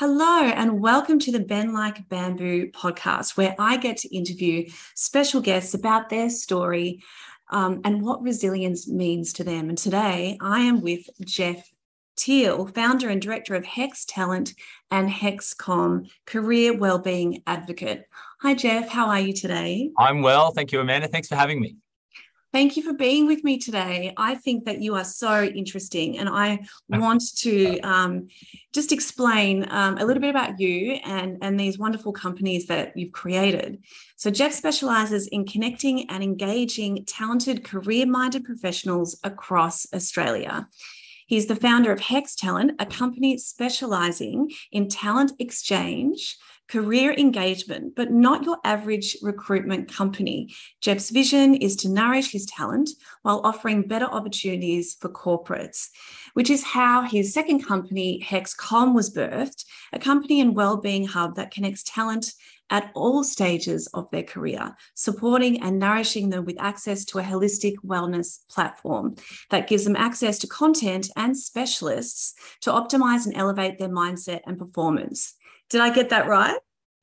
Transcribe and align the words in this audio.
Hello, 0.00 0.44
and 0.44 0.80
welcome 0.80 1.18
to 1.18 1.30
the 1.30 1.40
Bend 1.40 1.74
Like 1.74 2.08
Bamboo 2.08 2.70
podcast, 2.70 3.36
where 3.36 3.54
I 3.58 3.76
get 3.76 3.98
to 3.98 4.16
interview 4.16 4.66
special 4.94 5.42
guests 5.42 5.74
about 5.74 6.08
their 6.08 6.30
story 6.30 7.02
um, 7.50 7.82
and 7.84 8.00
what 8.00 8.22
resilience 8.22 8.88
means 8.88 9.34
to 9.34 9.44
them. 9.44 9.68
And 9.68 9.76
today 9.76 10.38
I 10.40 10.60
am 10.60 10.80
with 10.80 11.06
Jeff 11.26 11.70
Teale, 12.16 12.66
founder 12.68 13.10
and 13.10 13.20
director 13.20 13.54
of 13.54 13.66
Hex 13.66 14.06
Talent 14.06 14.54
and 14.90 15.10
HexCom, 15.10 16.10
career 16.24 16.74
wellbeing 16.74 17.42
advocate. 17.46 18.06
Hi, 18.40 18.54
Jeff. 18.54 18.88
How 18.88 19.10
are 19.10 19.20
you 19.20 19.34
today? 19.34 19.90
I'm 19.98 20.22
well. 20.22 20.50
Thank 20.52 20.72
you, 20.72 20.80
Amanda. 20.80 21.08
Thanks 21.08 21.28
for 21.28 21.36
having 21.36 21.60
me. 21.60 21.76
Thank 22.52 22.76
you 22.76 22.82
for 22.82 22.92
being 22.92 23.28
with 23.28 23.44
me 23.44 23.58
today. 23.58 24.12
I 24.16 24.34
think 24.34 24.64
that 24.64 24.80
you 24.80 24.96
are 24.96 25.04
so 25.04 25.44
interesting, 25.44 26.18
and 26.18 26.28
I 26.28 26.66
want 26.88 27.22
to 27.38 27.78
um, 27.80 28.26
just 28.72 28.90
explain 28.90 29.68
um, 29.70 29.98
a 29.98 30.04
little 30.04 30.20
bit 30.20 30.30
about 30.30 30.58
you 30.58 30.94
and, 31.04 31.38
and 31.42 31.58
these 31.58 31.78
wonderful 31.78 32.12
companies 32.12 32.66
that 32.66 32.96
you've 32.96 33.12
created. 33.12 33.84
So, 34.16 34.32
Jeff 34.32 34.52
specializes 34.52 35.28
in 35.28 35.46
connecting 35.46 36.10
and 36.10 36.24
engaging 36.24 37.04
talented, 37.04 37.62
career 37.62 38.04
minded 38.04 38.44
professionals 38.44 39.16
across 39.22 39.86
Australia. 39.94 40.66
He's 41.28 41.46
the 41.46 41.54
founder 41.54 41.92
of 41.92 42.00
Hex 42.00 42.34
Talent, 42.34 42.72
a 42.80 42.86
company 42.86 43.38
specializing 43.38 44.50
in 44.72 44.88
talent 44.88 45.30
exchange 45.38 46.36
career 46.70 47.12
engagement, 47.18 47.96
but 47.96 48.12
not 48.12 48.44
your 48.44 48.58
average 48.62 49.16
recruitment 49.22 49.92
company. 49.92 50.54
Jeff's 50.80 51.10
vision 51.10 51.56
is 51.56 51.74
to 51.74 51.88
nourish 51.88 52.30
his 52.30 52.46
talent 52.46 52.90
while 53.22 53.40
offering 53.42 53.82
better 53.82 54.04
opportunities 54.04 54.94
for 55.00 55.08
corporates, 55.08 55.88
which 56.34 56.48
is 56.48 56.62
how 56.62 57.02
his 57.02 57.34
second 57.34 57.66
company, 57.66 58.24
HexCom, 58.24 58.94
was 58.94 59.12
birthed, 59.12 59.64
a 59.92 59.98
company 59.98 60.40
and 60.40 60.54
well-being 60.54 61.06
hub 61.06 61.34
that 61.34 61.50
connects 61.50 61.82
talent 61.82 62.32
at 62.70 62.92
all 62.94 63.24
stages 63.24 63.88
of 63.88 64.08
their 64.12 64.22
career, 64.22 64.76
supporting 64.94 65.60
and 65.60 65.76
nourishing 65.76 66.30
them 66.30 66.44
with 66.44 66.60
access 66.60 67.04
to 67.04 67.18
a 67.18 67.22
holistic 67.22 67.74
wellness 67.84 68.46
platform 68.48 69.16
that 69.50 69.66
gives 69.66 69.82
them 69.82 69.96
access 69.96 70.38
to 70.38 70.46
content 70.46 71.10
and 71.16 71.36
specialists 71.36 72.34
to 72.60 72.70
optimize 72.70 73.26
and 73.26 73.36
elevate 73.36 73.76
their 73.78 73.88
mindset 73.88 74.40
and 74.46 74.56
performance. 74.56 75.34
Did 75.70 75.80
I 75.80 75.90
get 75.90 76.10
that 76.10 76.26
right? 76.26 76.58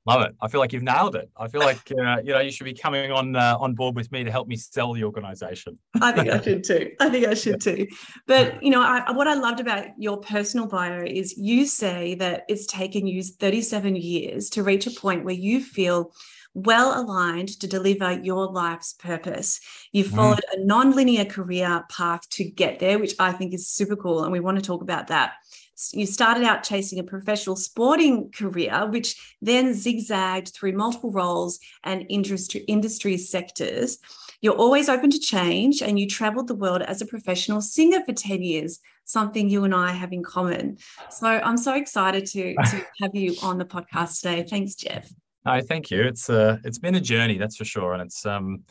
Love 0.08 0.22
it. 0.22 0.36
I 0.42 0.48
feel 0.48 0.62
like 0.62 0.72
you've 0.72 0.84
nailed 0.84 1.18
it. 1.18 1.30
I 1.36 1.50
feel 1.50 1.60
like 1.60 1.92
uh, 1.92 2.22
you 2.24 2.32
know 2.32 2.40
you 2.40 2.50
should 2.50 2.64
be 2.64 2.74
coming 2.74 3.12
on 3.12 3.36
uh, 3.36 3.58
on 3.60 3.74
board 3.74 3.94
with 3.94 4.10
me 4.10 4.24
to 4.24 4.32
help 4.32 4.48
me 4.48 4.56
sell 4.56 4.94
the 4.94 5.04
organization. 5.04 5.78
I 6.02 6.14
think 6.14 6.30
I 6.30 6.42
should 6.42 6.64
too. 6.64 6.92
I 7.02 7.10
think 7.10 7.28
I 7.28 7.34
should 7.44 7.60
too. 7.60 7.88
But 8.26 8.64
you 8.64 8.70
know, 8.70 8.82
I, 8.82 9.12
what 9.12 9.28
I 9.28 9.34
loved 9.34 9.60
about 9.60 9.88
your 9.98 10.18
personal 10.18 10.66
bio 10.66 11.04
is 11.04 11.38
you 11.38 11.66
say 11.66 12.16
that 12.16 12.46
it's 12.48 12.66
taken 12.66 13.06
you 13.06 13.22
37 13.22 13.98
years 13.98 14.50
to 14.52 14.64
reach 14.64 14.88
a 14.88 14.92
point 14.92 15.26
where 15.26 15.36
you 15.36 15.62
feel 15.62 16.14
well 16.54 17.00
aligned 17.00 17.60
to 17.60 17.68
deliver 17.68 18.14
your 18.14 18.48
life's 18.48 18.94
purpose. 18.94 19.60
You 19.92 20.06
mm. 20.06 20.16
followed 20.16 20.42
mm. 20.54 20.62
a 20.62 20.66
non-linear 20.66 21.26
career 21.26 21.84
path 21.90 22.30
to 22.30 22.46
get 22.46 22.80
there, 22.80 22.98
which 22.98 23.14
I 23.20 23.34
think 23.34 23.54
is 23.54 23.68
super 23.68 23.98
cool, 23.98 24.24
and 24.24 24.32
we 24.32 24.40
want 24.40 24.58
to 24.58 24.64
talk 24.64 24.82
about 24.82 25.08
that 25.08 25.34
you 25.94 26.06
started 26.06 26.44
out 26.44 26.64
chasing 26.64 27.00
a 27.00 27.04
professional 27.04 27.56
sporting 27.56 28.32
career, 28.32 28.88
which 28.88 29.36
then 29.42 29.74
zigzagged 29.74 30.50
through 30.50 30.74
multiple 30.74 31.12
roles 31.12 31.60
and 31.84 32.06
industry, 32.10 32.62
industry 32.62 33.18
sectors. 33.18 34.00
You're 34.42 34.56
always 34.56 34.90
open 34.90 35.10
to 35.12 35.20
change, 35.20 35.82
and 35.82 36.00
you 36.00 36.08
traveled 36.08 36.48
the 36.48 36.56
world 36.56 36.82
as 36.82 37.02
a 37.02 37.06
professional 37.06 37.62
singer 37.62 38.04
for 38.06 38.14
10 38.14 38.44
years, 38.44 38.80
something 39.06 39.50
you 39.50 39.64
and 39.64 39.74
I 39.74 39.92
have 39.92 40.14
in 40.14 40.24
common. 40.24 40.78
So 41.10 41.28
I'm 41.28 41.58
so 41.58 41.76
excited 41.76 42.26
to, 42.28 42.54
to 42.54 42.86
have 43.02 43.16
you 43.16 43.36
on 43.42 43.58
the 43.58 43.66
podcast 43.66 44.22
today. 44.22 44.46
Thanks, 44.48 44.76
Jeff. 44.76 45.12
No, 45.46 45.62
thank 45.62 45.92
you. 45.92 46.02
It's 46.02 46.30
uh, 46.30 46.58
it's 46.64 46.78
been 46.78 46.96
a 46.96 47.00
journey, 47.00 47.38
that's 47.38 47.56
for 47.56 47.66
sure, 47.66 47.94
and 47.94 48.02
it's 48.02 48.26
um, 48.26 48.64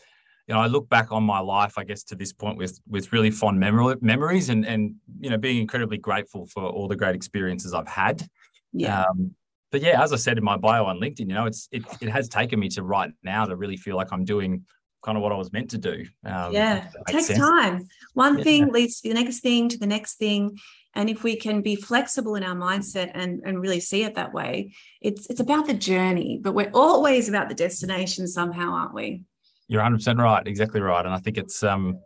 you 0.47 0.55
know, 0.55 0.61
I 0.61 0.67
look 0.67 0.89
back 0.89 1.11
on 1.11 1.25
my 1.25 1.41
life, 1.41 1.75
I 1.77 1.84
guess, 1.84 2.05
to 2.05 2.15
this 2.15 2.33
point 2.33 2.57
with 2.57 2.79
with 2.89 3.12
really 3.12 3.31
fond 3.31 3.59
memory, 3.59 3.97
memories 4.01 4.49
and 4.49 4.65
and 4.65 4.95
you 5.21 5.31
know, 5.31 5.39
being 5.39 5.61
incredibly 5.61 5.99
grateful 5.99 6.47
for 6.47 6.65
all 6.65 6.89
the 6.89 6.97
great 6.97 7.15
experiences 7.15 7.75
I've 7.75 7.89
had. 7.89 8.27
Yeah. 8.73 9.03
Um, 9.03 9.34
but 9.73 9.83
yeah, 9.83 10.03
as 10.03 10.12
I 10.12 10.17
said 10.17 10.39
in 10.39 10.45
my 10.45 10.57
bio 10.57 10.84
on 10.84 11.01
LinkedIn, 11.01 11.21
you 11.21 11.34
know, 11.34 11.47
it's 11.47 11.69
it 11.73 11.83
it 12.01 12.09
has 12.09 12.29
taken 12.29 12.61
me 12.61 12.69
to 12.71 12.83
right 12.83 13.11
now 13.23 13.45
to 13.45 13.57
really 13.57 13.77
feel 13.77 13.97
like 13.97 14.12
I'm 14.12 14.25
doing 14.25 14.65
kind 15.05 15.17
of 15.17 15.23
what 15.23 15.33
I 15.33 15.37
was 15.37 15.53
meant 15.53 15.71
to 15.71 15.79
do. 15.79 16.05
Um, 16.25 16.53
yeah, 16.53 16.87
it 17.07 17.13
takes 17.13 17.27
sense. 17.27 17.39
time. 17.39 17.87
One 18.15 18.39
yeah. 18.39 18.45
thing 18.45 18.73
leads 18.73 19.01
to 19.01 19.09
the 19.09 19.15
next 19.15 19.41
thing, 19.41 19.69
to 19.69 19.78
the 19.78 19.87
next 19.87 20.17
thing. 20.17 20.59
And 20.95 21.11
if 21.11 21.23
we 21.23 21.37
can 21.37 21.61
be 21.61 21.77
flexible 21.77 22.37
in 22.37 22.43
our 22.43 22.57
mindset 22.57 23.11
and, 23.15 23.43
and 23.45 23.61
really 23.61 23.81
see 23.81 24.03
it 24.03 24.15
that 24.15 24.33
way, 24.33 24.73
it's 25.01 25.28
it's 25.28 25.41
about 25.41 25.67
the 25.67 25.75
journey, 25.75 26.41
but 26.43 26.55
we're 26.55 26.71
always 26.73 27.28
about 27.28 27.49
the 27.49 27.55
destination 27.55 28.27
somehow, 28.27 28.73
aren't 28.73 28.95
we? 28.95 29.25
You're 29.69 29.81
100 29.81 29.97
percent 29.97 30.19
right, 30.19 30.47
exactly 30.47 30.81
right, 30.81 31.04
and 31.04 31.15
I 31.15 31.19
think 31.19 31.38
it's 31.38 31.62
um, 31.62 32.00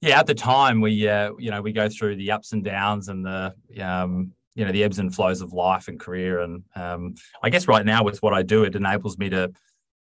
yeah. 0.00 0.18
At 0.18 0.26
the 0.26 0.34
time, 0.34 0.80
we 0.80 1.08
uh, 1.08 1.32
you 1.38 1.50
know 1.50 1.60
we 1.60 1.72
go 1.72 1.88
through 1.88 2.16
the 2.16 2.30
ups 2.30 2.52
and 2.52 2.64
downs 2.64 3.08
and 3.08 3.24
the 3.24 3.54
um, 3.80 4.32
you 4.54 4.64
know 4.64 4.72
the 4.72 4.84
ebbs 4.84 4.98
and 4.98 5.14
flows 5.14 5.40
of 5.40 5.52
life 5.52 5.88
and 5.88 6.00
career, 6.00 6.40
and 6.40 6.62
um, 6.74 7.14
I 7.42 7.50
guess 7.50 7.68
right 7.68 7.84
now 7.84 8.02
with 8.02 8.22
what 8.22 8.34
I 8.34 8.42
do, 8.42 8.64
it 8.64 8.74
enables 8.74 9.18
me 9.18 9.28
to 9.30 9.52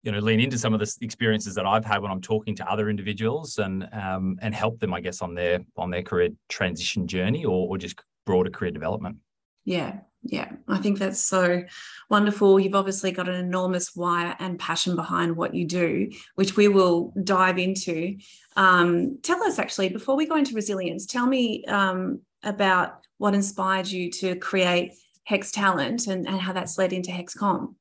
you 0.03 0.13
know 0.13 0.19
lean 0.19 0.41
into 0.41 0.59
some 0.59 0.73
of 0.73 0.81
the 0.81 0.97
experiences 1.01 1.55
that 1.57 1.67
I've 1.67 1.85
had 1.85 2.01
when 2.01 2.11
I'm 2.11 2.21
talking 2.21 2.57
to 2.57 2.71
other 2.71 2.89
individuals 2.89 3.59
and 3.59 3.89
um, 3.93 4.39
and 4.41 4.55
help 4.55 4.81
them, 4.81 4.95
I 4.95 5.01
guess, 5.01 5.21
on 5.21 5.35
their 5.35 5.61
on 5.77 5.91
their 5.91 6.03
career 6.03 6.31
transition 6.49 7.07
journey 7.07 7.45
or, 7.45 7.69
or 7.69 7.79
just 7.79 8.01
broader 8.25 8.51
career 8.51 8.71
development. 8.71 9.17
Yeah, 9.65 10.01
yeah, 10.25 10.53
I 10.69 10.79
think 10.79 10.99
that's 10.99 11.21
so 11.21 11.65
wonderful. 12.09 12.61
You've 12.61 12.75
obviously 12.75 13.11
got 13.11 13.29
an 13.29 13.35
enormous 13.35 13.97
wire 13.97 14.37
and 14.39 14.59
passion 14.59 14.95
behind 14.95 15.37
what 15.37 15.55
you 15.55 15.67
do, 15.67 16.11
which 16.37 16.57
we 16.57 16.69
will 16.69 17.13
dive 17.25 17.59
into. 17.59 18.19
Um, 18.55 19.19
tell 19.23 19.43
us 19.43 19.59
actually, 19.59 19.89
before 19.89 20.17
we 20.17 20.27
go 20.27 20.37
into 20.37 20.55
resilience, 20.55 21.07
tell 21.07 21.27
me 21.27 21.65
um, 21.65 22.21
about 22.45 23.01
what 23.19 23.35
inspired 23.35 23.89
you 23.89 24.11
to 24.11 24.37
create 24.37 24.93
Hex 25.25 25.51
Talent 25.51 26.07
and, 26.07 26.27
and 26.27 26.41
how 26.41 26.53
that's 26.53 26.79
led 26.79 26.93
into 26.93 27.11
HexCom. 27.11 27.75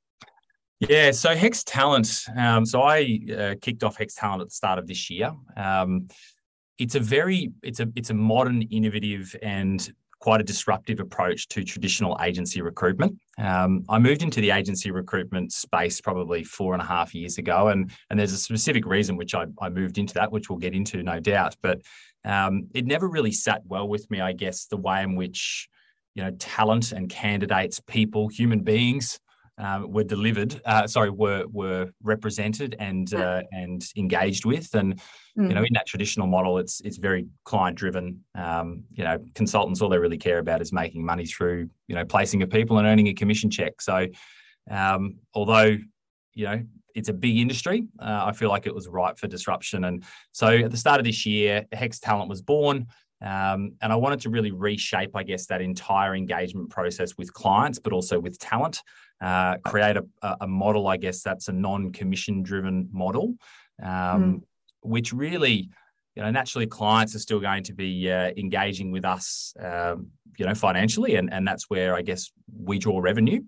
Yeah, 0.79 1.11
so 1.11 1.35
Hex 1.35 1.63
Talent. 1.63 2.25
Um, 2.35 2.65
so 2.65 2.81
I 2.81 3.19
uh, 3.37 3.55
kicked 3.61 3.83
off 3.83 3.97
Hex 3.97 4.15
Talent 4.15 4.41
at 4.41 4.47
the 4.47 4.53
start 4.53 4.79
of 4.79 4.87
this 4.87 5.11
year. 5.11 5.31
Um, 5.55 6.07
it's 6.79 6.95
a 6.95 6.99
very 6.99 7.51
it's 7.61 7.79
a 7.79 7.87
it's 7.95 8.09
a 8.09 8.15
modern, 8.15 8.63
innovative, 8.63 9.35
and 9.43 9.93
quite 10.21 10.39
a 10.39 10.43
disruptive 10.43 10.99
approach 10.99 11.47
to 11.49 11.63
traditional 11.63 12.17
agency 12.21 12.61
recruitment. 12.61 13.17
Um, 13.39 13.83
I 13.89 13.97
moved 13.97 14.21
into 14.21 14.39
the 14.39 14.51
agency 14.51 14.91
recruitment 14.91 15.51
space 15.51 15.99
probably 15.99 16.43
four 16.43 16.73
and 16.73 16.81
a 16.81 16.85
half 16.85 17.13
years 17.13 17.37
ago, 17.37 17.69
and 17.69 17.91
and 18.09 18.19
there's 18.19 18.31
a 18.31 18.37
specific 18.37 18.85
reason 18.85 19.17
which 19.17 19.35
I, 19.35 19.45
I 19.59 19.69
moved 19.69 19.97
into 19.97 20.13
that, 20.13 20.31
which 20.31 20.49
we'll 20.49 20.59
get 20.59 20.73
into 20.73 21.03
no 21.03 21.19
doubt. 21.19 21.55
But 21.61 21.81
um, 22.23 22.67
it 22.73 22.85
never 22.85 23.09
really 23.09 23.31
sat 23.31 23.63
well 23.65 23.87
with 23.87 24.09
me, 24.11 24.21
I 24.21 24.31
guess, 24.31 24.67
the 24.67 24.77
way 24.77 25.01
in 25.01 25.15
which 25.15 25.67
you 26.13 26.23
know 26.23 26.31
talent 26.31 26.91
and 26.91 27.09
candidates, 27.09 27.81
people, 27.81 28.27
human 28.27 28.61
beings 28.61 29.19
um, 29.57 29.91
were 29.91 30.03
delivered, 30.03 30.59
uh, 30.65 30.87
sorry, 30.87 31.09
were 31.09 31.45
were 31.47 31.91
represented 32.01 32.75
and 32.79 33.13
uh, 33.13 33.41
and 33.51 33.85
engaged 33.95 34.45
with, 34.45 34.73
and 34.73 34.95
mm. 35.37 35.49
you 35.49 35.53
know, 35.53 35.63
in 35.63 35.73
that 35.73 35.85
traditional 35.85 36.27
model, 36.27 36.57
it's 36.57 36.81
it's 36.81 36.97
very 36.97 37.27
client 37.43 37.77
driven. 37.77 38.23
Um, 38.35 38.83
you 38.91 39.03
know, 39.03 39.23
consultants 39.35 39.81
all 39.81 39.89
they 39.89 39.99
really 39.99 40.17
care 40.17 40.39
about 40.39 40.61
is 40.61 40.71
making 40.71 41.05
money 41.05 41.25
through 41.25 41.69
you 41.87 41.95
know 41.95 42.05
placing 42.05 42.41
of 42.41 42.49
people 42.49 42.77
and 42.77 42.87
earning 42.87 43.07
a 43.07 43.13
commission 43.13 43.49
check. 43.49 43.81
So, 43.81 44.07
um, 44.69 45.17
although 45.33 45.77
you 46.33 46.45
know 46.45 46.63
it's 46.95 47.09
a 47.09 47.13
big 47.13 47.37
industry, 47.37 47.87
uh, 47.99 48.23
I 48.25 48.31
feel 48.31 48.49
like 48.49 48.67
it 48.67 48.73
was 48.73 48.87
ripe 48.87 49.17
for 49.19 49.27
disruption. 49.27 49.83
And 49.83 50.03
so, 50.31 50.47
at 50.47 50.71
the 50.71 50.77
start 50.77 50.99
of 50.99 51.05
this 51.05 51.25
year, 51.25 51.65
Hex 51.71 51.99
Talent 51.99 52.29
was 52.29 52.41
born. 52.41 52.87
Um, 53.23 53.73
and 53.83 53.93
I 53.93 53.95
wanted 53.97 54.21
to 54.21 54.31
really 54.31 54.49
reshape, 54.49 55.15
I 55.15 55.21
guess, 55.21 55.45
that 55.45 55.61
entire 55.61 56.15
engagement 56.15 56.71
process 56.71 57.19
with 57.19 57.31
clients, 57.31 57.77
but 57.77 57.93
also 57.93 58.19
with 58.19 58.39
talent 58.39 58.81
uh, 59.21 59.57
create 59.63 59.97
a, 59.97 60.05
a, 60.41 60.47
model, 60.47 60.87
I 60.87 60.97
guess 60.97 61.21
that's 61.21 61.47
a 61.47 61.53
non-commission 61.53 62.41
driven 62.41 62.89
model, 62.91 63.35
um, 63.81 63.87
mm. 63.87 64.41
which 64.81 65.13
really, 65.13 65.69
you 66.15 66.23
know, 66.23 66.31
naturally 66.31 66.65
clients 66.65 67.15
are 67.15 67.19
still 67.19 67.39
going 67.39 67.63
to 67.63 67.73
be 67.73 68.11
uh, 68.11 68.31
engaging 68.35 68.91
with 68.91 69.05
us, 69.05 69.53
um, 69.59 70.07
you 70.37 70.45
know, 70.45 70.55
financially, 70.55 71.15
and 71.15 71.31
and 71.31 71.47
that's 71.47 71.69
where 71.69 71.95
I 71.95 72.01
guess 72.01 72.31
we 72.63 72.79
draw 72.79 72.99
revenue 72.99 73.41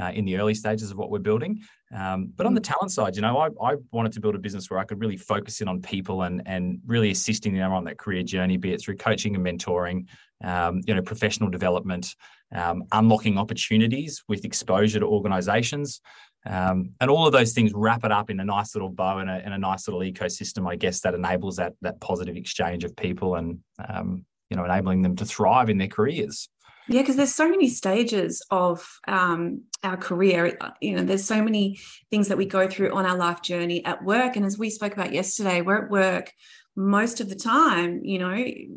uh, 0.00 0.12
in 0.14 0.24
the 0.24 0.36
early 0.36 0.54
stages 0.54 0.90
of 0.90 0.96
what 0.96 1.10
we're 1.10 1.18
building. 1.18 1.60
Um, 1.94 2.32
but 2.34 2.46
on 2.46 2.54
the 2.54 2.60
hmm. 2.60 2.72
talent 2.72 2.92
side, 2.92 3.16
you 3.16 3.22
know, 3.22 3.38
I, 3.38 3.48
I 3.62 3.76
wanted 3.92 4.12
to 4.12 4.20
build 4.20 4.34
a 4.34 4.38
business 4.38 4.70
where 4.70 4.78
I 4.78 4.84
could 4.84 5.00
really 5.00 5.16
focus 5.16 5.60
in 5.60 5.68
on 5.68 5.82
people 5.82 6.22
and 6.22 6.42
and 6.46 6.80
really 6.86 7.10
assisting 7.10 7.54
them 7.54 7.72
on 7.72 7.84
that 7.84 7.98
career 7.98 8.22
journey, 8.22 8.56
be 8.56 8.72
it 8.72 8.80
through 8.80 8.96
coaching 8.96 9.34
and 9.34 9.44
mentoring, 9.44 10.06
um, 10.42 10.80
you 10.86 10.94
know, 10.94 11.02
professional 11.02 11.50
development, 11.50 12.14
um, 12.54 12.84
unlocking 12.92 13.38
opportunities 13.38 14.22
with 14.28 14.44
exposure 14.44 15.00
to 15.00 15.06
organizations. 15.06 16.00
Um, 16.46 16.90
and 17.00 17.10
all 17.10 17.26
of 17.26 17.32
those 17.32 17.52
things 17.52 17.72
wrap 17.74 18.04
it 18.04 18.12
up 18.12 18.30
in 18.30 18.40
a 18.40 18.44
nice 18.44 18.74
little 18.74 18.88
bow 18.88 19.18
and 19.18 19.28
a, 19.28 19.44
a, 19.44 19.58
nice 19.58 19.86
little 19.86 20.00
ecosystem, 20.00 20.70
I 20.70 20.76
guess, 20.76 21.00
that 21.00 21.14
enables 21.14 21.56
that 21.56 21.74
that 21.82 22.00
positive 22.00 22.36
exchange 22.36 22.84
of 22.84 22.96
people 22.96 23.34
and 23.34 23.58
um, 23.86 24.24
you 24.48 24.56
know 24.56 24.64
enabling 24.64 25.02
them 25.02 25.16
to 25.16 25.24
thrive 25.24 25.68
in 25.68 25.78
their 25.78 25.88
careers. 25.88 26.48
Yeah, 26.88 27.02
because 27.02 27.16
there's 27.16 27.34
so 27.34 27.50
many 27.50 27.68
stages 27.68 28.42
of 28.50 28.88
um, 29.06 29.64
our 29.82 29.98
career. 29.98 30.56
You 30.80 30.96
know, 30.96 31.02
there's 31.02 31.24
so 31.24 31.42
many 31.42 31.78
things 32.10 32.28
that 32.28 32.38
we 32.38 32.46
go 32.46 32.66
through 32.66 32.94
on 32.94 33.04
our 33.04 33.16
life 33.16 33.42
journey 33.42 33.84
at 33.84 34.02
work. 34.02 34.36
And 34.36 34.46
as 34.46 34.58
we 34.58 34.70
spoke 34.70 34.94
about 34.94 35.12
yesterday, 35.12 35.60
we're 35.60 35.84
at 35.84 35.90
work 35.90 36.32
most 36.76 37.20
of 37.20 37.28
the 37.28 37.34
time, 37.34 38.00
you 38.04 38.18
know, 38.18 38.34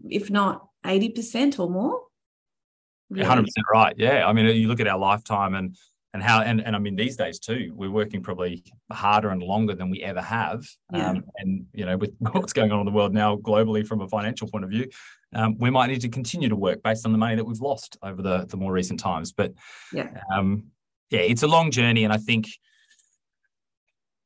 if 0.10 0.30
not 0.30 0.68
80% 0.86 1.58
or 1.58 1.70
more. 1.70 2.02
Really. 3.12 3.26
100% 3.26 3.46
right. 3.72 3.94
Yeah. 3.98 4.26
I 4.26 4.34
mean, 4.34 4.46
you 4.56 4.68
look 4.68 4.80
at 4.80 4.88
our 4.88 4.98
lifetime 4.98 5.54
and 5.56 5.76
and 6.14 6.22
how 6.22 6.42
and, 6.42 6.62
and 6.66 6.76
I 6.76 6.80
mean 6.80 6.96
these 6.96 7.16
days 7.16 7.40
too, 7.40 7.72
we're 7.76 7.92
working 7.92 8.22
probably 8.22 8.64
harder 8.92 9.30
and 9.30 9.42
longer 9.42 9.76
than 9.76 9.90
we 9.90 10.04
ever 10.04 10.22
have. 10.22 10.66
Yeah. 10.94 11.12
Um, 11.12 11.24
and 11.38 11.66
you 11.74 11.86
know, 11.86 11.98
with 11.98 12.14
what's 12.32 12.54
going 12.54 12.72
on 12.72 12.80
in 12.80 12.86
the 12.86 12.92
world 12.92 13.14
now 13.14 13.38
globally 13.38 13.86
from 13.86 14.02
a 14.02 14.08
financial 14.08 14.48
point 14.48 14.66
of 14.66 14.70
view, 14.70 14.90
um, 15.34 15.58
we 15.58 15.70
might 15.70 15.88
need 15.88 16.02
to 16.02 16.10
continue 16.10 16.50
to 16.50 16.56
work 16.56 16.84
based 16.84 17.06
on 17.06 17.12
the 17.14 17.18
money 17.18 17.36
that 17.36 17.46
we've 17.46 17.62
lost 17.62 17.98
over 18.04 18.22
the, 18.22 18.46
the 18.46 18.58
more 18.58 18.74
recent 18.74 19.00
times. 19.00 19.32
But 19.32 19.54
yeah, 19.94 20.10
um, 20.34 20.66
yeah, 21.10 21.22
it's 21.22 21.44
a 21.44 21.48
long 21.48 21.72
journey, 21.72 22.04
and 22.04 22.12
I 22.12 22.18
think 22.18 22.48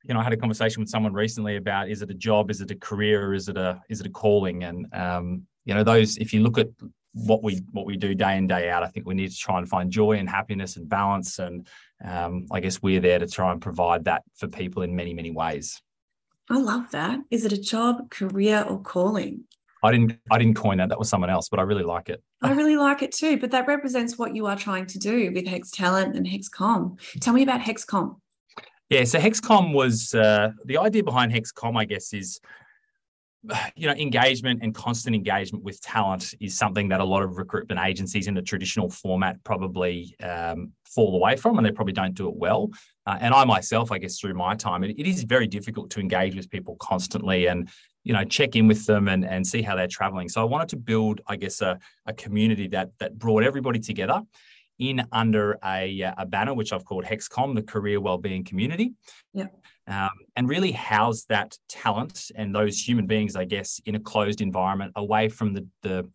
you 0.04 0.14
know 0.14 0.20
I 0.20 0.24
had 0.24 0.34
a 0.34 0.38
conversation 0.38 0.82
with 0.82 0.90
someone 0.90 1.14
recently 1.14 1.58
about 1.58 1.90
is 1.90 2.02
it 2.02 2.10
a 2.10 2.16
job, 2.16 2.50
is 2.50 2.62
it 2.62 2.72
a 2.72 2.76
career, 2.76 3.36
is 3.36 3.48
it 3.48 3.58
a 3.58 3.80
is 3.90 4.00
it 4.00 4.08
a 4.08 4.12
calling? 4.12 4.64
And 4.64 4.88
um, 4.92 5.44
you 5.66 5.76
know 5.76 5.84
those 5.84 6.18
if 6.18 6.34
you 6.34 6.42
look 6.42 6.58
at 6.58 6.70
what 7.15 7.41
we 7.41 7.62
what 7.71 7.85
we 7.85 7.95
do 7.95 8.13
day 8.13 8.38
in 8.38 8.45
day 8.45 8.69
out, 8.69 8.83
I 8.83 8.88
think 8.88 9.07
we 9.07 9.15
need 9.15 9.31
to 9.31 9.38
try 9.38 9.57
and 9.57 9.67
find 9.67 9.89
joy 9.89 10.13
and 10.13 10.29
happiness 10.29 10.75
and 10.75 10.88
balance. 10.88 11.39
And 11.39 11.67
um, 12.03 12.45
I 12.51 12.59
guess 12.59 12.81
we're 12.81 13.00
there 13.00 13.19
to 13.19 13.27
try 13.27 13.51
and 13.51 13.62
provide 13.62 14.06
that 14.06 14.23
for 14.35 14.47
people 14.47 14.83
in 14.83 14.95
many 14.95 15.13
many 15.13 15.31
ways. 15.31 15.81
I 16.50 16.59
love 16.59 16.91
that. 16.91 17.19
Is 17.31 17.45
it 17.45 17.53
a 17.53 17.59
job, 17.59 18.09
career, 18.12 18.63
or 18.67 18.79
calling? 18.81 19.45
I 19.81 19.91
didn't 19.91 20.19
I 20.29 20.38
didn't 20.38 20.56
coin 20.56 20.77
that. 20.77 20.89
That 20.89 21.00
was 21.00 21.09
someone 21.09 21.29
else, 21.29 21.47
but 21.47 21.59
I 21.59 21.63
really 21.63 21.83
like 21.83 22.09
it. 22.09 22.21
I 22.41 22.51
really 22.51 22.75
like 22.75 23.01
it 23.01 23.13
too. 23.13 23.38
But 23.38 23.51
that 23.51 23.65
represents 23.65 24.17
what 24.17 24.35
you 24.35 24.45
are 24.47 24.57
trying 24.57 24.85
to 24.88 25.00
do 25.00 25.31
with 25.31 25.47
Hex 25.47 25.71
Talent 25.71 26.15
and 26.15 26.27
HexCom. 26.27 27.00
Tell 27.21 27.33
me 27.33 27.44
about 27.44 27.62
HexCom. 27.62 28.17
Yeah, 28.89 29.03
so 29.06 29.19
HexCom 29.19 29.73
was 29.73 30.13
uh, 30.13 30.51
the 30.65 30.77
idea 30.77 31.03
behind 31.03 31.31
HexCom, 31.31 31.75
I 31.75 31.85
guess, 31.85 32.13
is 32.13 32.39
you 33.75 33.88
know 33.88 33.94
engagement 33.94 34.59
and 34.62 34.74
constant 34.74 35.15
engagement 35.15 35.63
with 35.63 35.81
talent 35.81 36.33
is 36.39 36.57
something 36.57 36.89
that 36.89 37.00
a 37.00 37.03
lot 37.03 37.24
of 37.24 37.38
recruitment 37.38 37.80
agencies 37.83 38.27
in 38.27 38.33
the 38.33 38.42
traditional 38.42 38.89
format 38.89 39.44
probably 39.44 40.15
um, 40.24 40.71
fall 40.86 41.15
away 41.15 41.36
from 41.36 41.57
and 41.57 41.65
they 41.65 41.71
probably 41.71 41.94
don't 41.94 42.13
do 42.13 42.27
it 42.27 42.36
well. 42.36 42.69
Uh, 43.07 43.18
and 43.21 43.33
i 43.33 43.45
myself 43.45 43.92
i 43.92 43.97
guess 43.97 44.19
through 44.19 44.33
my 44.33 44.56
time 44.56 44.83
it, 44.83 44.97
it 44.97 45.07
is 45.07 45.24
very 45.24 45.47
difficult 45.47 45.89
to 45.92 46.00
engage 46.00 46.36
with 46.36 46.50
people 46.50 46.75
constantly 46.80 47.45
and 47.45 47.69
you 48.03 48.13
know 48.13 48.24
check 48.24 48.56
in 48.56 48.68
with 48.68 48.86
them 48.86 49.07
and, 49.07 49.24
and 49.25 49.45
see 49.45 49.62
how 49.62 49.75
they're 49.75 49.88
traveling. 49.88 50.27
So 50.30 50.41
i 50.41 50.45
wanted 50.45 50.69
to 50.69 50.77
build 50.77 51.21
i 51.27 51.36
guess 51.36 51.62
a, 51.62 51.80
a 52.06 52.13
community 52.13 52.68
that 52.69 52.89
that 53.00 53.18
brought 53.18 53.44
everybody 53.44 53.80
together 53.80 54.21
in 54.77 55.06
under 55.12 55.57
a, 55.63 56.01
a 56.18 56.25
banner 56.25 56.53
which 56.53 56.74
i've 56.74 56.83
called 56.83 57.06
hexcom 57.06 57.56
the 57.56 57.63
career 57.63 58.01
wellbeing 58.01 58.44
community. 58.44 58.94
Yeah 59.33 59.48
um, 59.88 60.10
and 60.36 60.50
really 60.50 60.72
house 60.72 61.24
that 61.30 61.58
talent 61.70 62.32
and 62.36 62.54
those 62.54 62.80
human 62.80 63.06
beings 63.06 63.36
i 63.36 63.46
guess 63.46 63.80
in 63.86 63.96
a 63.96 64.00
closed 64.00 64.42
environment 64.42 64.92
away 64.96 65.30
from 65.30 65.54
the 65.54 65.68
the 65.82 66.08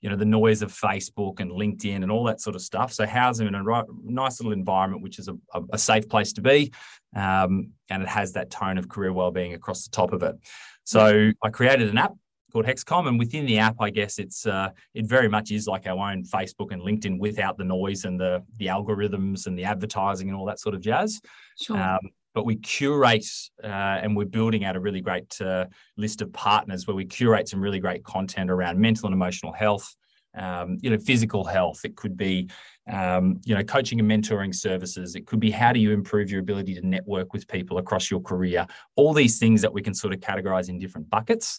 you 0.00 0.08
know 0.08 0.16
the 0.16 0.24
noise 0.24 0.62
of 0.62 0.72
facebook 0.72 1.40
and 1.40 1.50
linkedin 1.50 2.02
and 2.02 2.10
all 2.10 2.24
that 2.24 2.40
sort 2.40 2.54
of 2.54 2.62
stuff 2.62 2.92
so 2.92 3.06
house 3.06 3.38
them 3.38 3.48
in 3.48 3.54
a 3.54 3.62
right, 3.62 3.84
nice 4.04 4.40
little 4.40 4.52
environment 4.52 5.02
which 5.02 5.18
is 5.18 5.28
a, 5.28 5.60
a 5.72 5.78
safe 5.78 6.08
place 6.08 6.32
to 6.32 6.40
be 6.40 6.72
um, 7.16 7.70
and 7.90 8.02
it 8.02 8.08
has 8.08 8.32
that 8.32 8.50
tone 8.50 8.78
of 8.78 8.88
career 8.88 9.12
well-being 9.12 9.54
across 9.54 9.84
the 9.84 9.90
top 9.90 10.12
of 10.12 10.22
it 10.22 10.36
so 10.84 11.32
I 11.42 11.50
created 11.50 11.90
an 11.90 11.98
app 11.98 12.14
called 12.50 12.64
HexCom, 12.64 13.08
and 13.08 13.18
within 13.18 13.44
the 13.44 13.58
app, 13.58 13.76
I 13.78 13.90
guess 13.90 14.18
it's 14.18 14.46
uh, 14.46 14.70
it 14.94 15.06
very 15.06 15.28
much 15.28 15.50
is 15.50 15.66
like 15.66 15.86
our 15.86 16.10
own 16.10 16.24
Facebook 16.24 16.72
and 16.72 16.80
LinkedIn 16.80 17.18
without 17.18 17.58
the 17.58 17.64
noise 17.64 18.04
and 18.04 18.18
the 18.18 18.42
the 18.56 18.66
algorithms 18.66 19.46
and 19.46 19.58
the 19.58 19.64
advertising 19.64 20.28
and 20.28 20.36
all 20.36 20.46
that 20.46 20.60
sort 20.60 20.74
of 20.74 20.80
jazz. 20.80 21.20
Sure. 21.60 21.76
Um, 21.76 22.00
but 22.38 22.46
we 22.46 22.54
curate 22.54 23.26
uh, 23.64 23.66
and 23.66 24.16
we're 24.16 24.24
building 24.24 24.64
out 24.64 24.76
a 24.76 24.80
really 24.80 25.00
great 25.00 25.36
uh, 25.40 25.66
list 25.96 26.22
of 26.22 26.32
partners 26.32 26.86
where 26.86 26.94
we 26.94 27.04
curate 27.04 27.48
some 27.48 27.60
really 27.60 27.80
great 27.80 28.04
content 28.04 28.48
around 28.48 28.78
mental 28.78 29.06
and 29.06 29.12
emotional 29.12 29.52
health, 29.52 29.96
um, 30.36 30.78
you 30.80 30.88
know, 30.88 30.98
physical 30.98 31.42
health. 31.42 31.80
It 31.82 31.96
could 31.96 32.16
be, 32.16 32.48
um, 32.88 33.40
you 33.44 33.56
know, 33.56 33.64
coaching 33.64 33.98
and 33.98 34.08
mentoring 34.08 34.54
services. 34.54 35.16
It 35.16 35.26
could 35.26 35.40
be 35.40 35.50
how 35.50 35.72
do 35.72 35.80
you 35.80 35.90
improve 35.90 36.30
your 36.30 36.38
ability 36.38 36.76
to 36.76 36.86
network 36.86 37.32
with 37.32 37.48
people 37.48 37.78
across 37.78 38.08
your 38.08 38.20
career. 38.20 38.68
All 38.94 39.12
these 39.12 39.40
things 39.40 39.60
that 39.62 39.72
we 39.72 39.82
can 39.82 39.92
sort 39.92 40.14
of 40.14 40.20
categorize 40.20 40.68
in 40.68 40.78
different 40.78 41.10
buckets. 41.10 41.58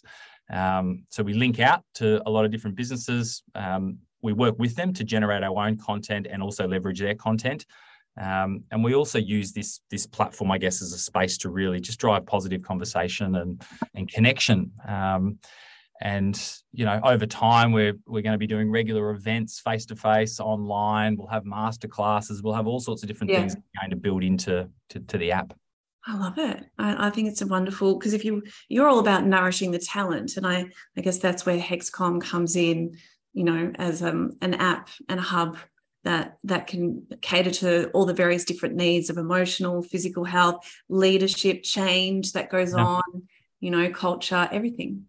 Um, 0.50 1.02
so 1.10 1.22
we 1.22 1.34
link 1.34 1.60
out 1.60 1.84
to 1.96 2.22
a 2.26 2.30
lot 2.30 2.46
of 2.46 2.50
different 2.50 2.74
businesses. 2.74 3.42
Um, 3.54 3.98
we 4.22 4.32
work 4.32 4.58
with 4.58 4.76
them 4.76 4.94
to 4.94 5.04
generate 5.04 5.42
our 5.42 5.58
own 5.62 5.76
content 5.76 6.26
and 6.30 6.42
also 6.42 6.66
leverage 6.66 7.00
their 7.00 7.14
content. 7.14 7.66
Um, 8.20 8.64
and 8.70 8.84
we 8.84 8.94
also 8.94 9.18
use 9.18 9.52
this 9.52 9.80
this 9.90 10.06
platform, 10.06 10.50
I 10.50 10.58
guess, 10.58 10.82
as 10.82 10.92
a 10.92 10.98
space 10.98 11.38
to 11.38 11.48
really 11.48 11.80
just 11.80 11.98
drive 11.98 12.26
positive 12.26 12.62
conversation 12.62 13.34
and 13.36 13.62
and 13.94 14.10
connection. 14.12 14.72
Um, 14.86 15.38
and 16.02 16.40
you 16.72 16.84
know, 16.84 17.00
over 17.02 17.26
time, 17.26 17.72
we're 17.72 17.94
we're 18.06 18.22
going 18.22 18.32
to 18.32 18.38
be 18.38 18.46
doing 18.46 18.70
regular 18.70 19.10
events, 19.10 19.60
face 19.60 19.86
to 19.86 19.96
face, 19.96 20.38
online. 20.38 21.16
We'll 21.16 21.28
have 21.28 21.44
master 21.44 21.88
classes. 21.88 22.42
We'll 22.42 22.54
have 22.54 22.66
all 22.66 22.80
sorts 22.80 23.02
of 23.02 23.08
different 23.08 23.32
yeah. 23.32 23.40
things 23.40 23.54
going 23.78 23.90
to 23.90 23.96
build 23.96 24.22
into 24.22 24.68
to, 24.90 25.00
to 25.00 25.18
the 25.18 25.32
app. 25.32 25.54
I 26.06 26.16
love 26.16 26.38
it. 26.38 26.64
I, 26.78 27.08
I 27.08 27.10
think 27.10 27.28
it's 27.28 27.42
a 27.42 27.46
wonderful 27.46 27.98
because 27.98 28.12
if 28.12 28.24
you 28.24 28.42
you're 28.68 28.88
all 28.88 28.98
about 28.98 29.24
nourishing 29.24 29.70
the 29.70 29.78
talent, 29.78 30.36
and 30.36 30.46
I 30.46 30.66
I 30.96 31.00
guess 31.00 31.18
that's 31.18 31.46
where 31.46 31.58
Hexcom 31.58 32.20
comes 32.20 32.54
in. 32.54 32.96
You 33.32 33.44
know, 33.44 33.72
as 33.76 34.02
um, 34.02 34.32
an 34.42 34.54
app 34.54 34.90
and 35.08 35.20
a 35.20 35.22
hub 35.22 35.56
that 36.04 36.38
that 36.44 36.66
can 36.66 37.06
cater 37.20 37.50
to 37.50 37.90
all 37.90 38.06
the 38.06 38.14
various 38.14 38.44
different 38.44 38.74
needs 38.74 39.10
of 39.10 39.18
emotional, 39.18 39.82
physical 39.82 40.24
health, 40.24 40.66
leadership, 40.88 41.62
change 41.62 42.32
that 42.32 42.50
goes 42.50 42.72
yeah. 42.72 42.84
on. 42.84 43.02
You 43.60 43.70
know, 43.70 43.90
culture, 43.90 44.48
everything 44.50 45.04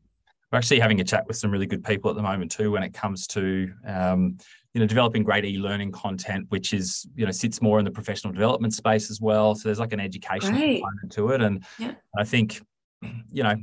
we're 0.52 0.58
actually 0.58 0.80
having 0.80 1.00
a 1.00 1.04
chat 1.04 1.26
with 1.28 1.38
some 1.38 1.52
really 1.52 1.66
good 1.66 1.84
people 1.84 2.10
at 2.10 2.16
the 2.16 2.22
moment 2.22 2.52
too 2.52 2.72
when 2.72 2.84
it 2.84 2.94
comes 2.94 3.26
to 3.28 3.72
um, 3.86 4.38
you 4.74 4.82
know 4.82 4.88
developing 4.88 5.24
great 5.24 5.46
e-learning 5.46 5.92
content 5.92 6.46
which 6.50 6.74
is 6.74 7.08
you 7.16 7.26
know 7.26 7.32
sits 7.32 7.62
more 7.62 7.80
in 7.80 7.86
the 7.86 7.92
professional 7.92 8.34
development 8.34 8.74
space 8.74 9.10
as 9.10 9.20
well 9.22 9.56
so 9.56 9.68
there's 9.68 9.80
like 9.80 9.94
an 9.94 10.00
educational 10.00 10.60
component 10.60 11.12
to 11.12 11.30
it 11.30 11.42
and 11.42 11.64
yeah. 11.80 11.94
i 12.18 12.24
think 12.24 12.62
you 13.32 13.44
know 13.44 13.56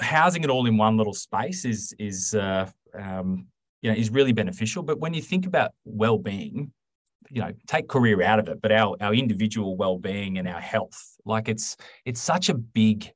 housing 0.00 0.44
it 0.44 0.50
all 0.50 0.66
in 0.66 0.76
one 0.76 0.96
little 0.96 1.14
space 1.14 1.64
is 1.64 1.94
is 1.98 2.34
uh, 2.34 2.68
um, 2.94 3.46
you 3.82 3.90
know 3.90 3.96
is 3.96 4.10
really 4.10 4.32
beneficial. 4.32 4.82
But 4.82 4.98
when 4.98 5.12
you 5.14 5.22
think 5.22 5.46
about 5.46 5.72
well-being 5.84 6.72
you 7.30 7.40
know 7.40 7.52
take 7.68 7.88
career 7.88 8.20
out 8.20 8.40
of 8.40 8.48
it 8.48 8.60
but 8.60 8.72
our 8.72 8.96
our 9.00 9.14
individual 9.14 9.76
well-being 9.76 10.38
and 10.38 10.48
our 10.48 10.60
health 10.60 11.16
like 11.24 11.48
it's 11.48 11.76
it's 12.04 12.20
such 12.20 12.48
a 12.48 12.54
big 12.54 13.10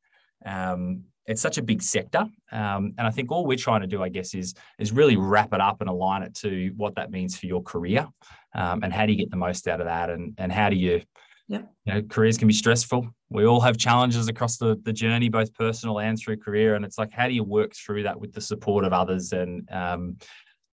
um, 0.45 1.03
it's 1.27 1.43
such 1.43 1.59
a 1.59 1.63
big 1.63 1.83
sector, 1.83 2.25
um, 2.53 2.93
and 2.99 3.07
I 3.07 3.11
think 3.11 3.33
all 3.33 3.47
we're 3.47 3.57
trying 3.57 3.81
to 3.81 3.87
do, 3.87 4.03
I 4.03 4.09
guess, 4.09 4.35
is 4.35 4.55
is 4.79 4.93
really 4.93 5.17
wrap 5.17 5.53
it 5.53 5.61
up 5.61 5.81
and 5.81 5.91
align 5.91 6.23
it 6.23 6.35
to 6.37 6.73
what 6.77 6.95
that 6.95 7.11
means 7.11 7.37
for 7.37 7.47
your 7.47 7.63
career, 7.63 8.07
um, 8.55 8.83
and 8.83 8.93
how 8.93 9.07
do 9.07 9.13
you 9.13 9.19
get 9.19 9.31
the 9.31 9.37
most 9.37 9.67
out 9.67 9.81
of 9.81 9.87
that, 9.87 10.09
and 10.09 10.35
and 10.39 10.53
how 10.53 10.71
do 10.71 10.77
you, 10.77 11.03
yeah, 11.49 11.63
you 11.85 11.95
know, 11.95 12.03
careers 12.03 12.39
can 12.39 12.47
be 12.47 12.55
stressful. 12.55 13.09
We 13.29 13.45
all 13.45 13.61
have 13.61 13.77
challenges 13.77 14.29
across 14.29 14.57
the 14.57 14.77
the 14.85 14.93
journey, 14.93 15.29
both 15.29 15.53
personal 15.55 15.99
and 15.99 16.17
through 16.17 16.37
career, 16.37 16.77
and 16.77 16.85
it's 16.85 16.99
like 16.99 17.13
how 17.13 17.27
do 17.27 17.35
you 17.35 17.43
work 17.43 17.75
through 17.75 18.05
that 18.05 18.21
with 18.21 18.33
the 18.33 18.41
support 18.41 18.85
of 18.85 18.93
others? 18.93 19.33
And 19.33 19.69
um, 19.73 20.19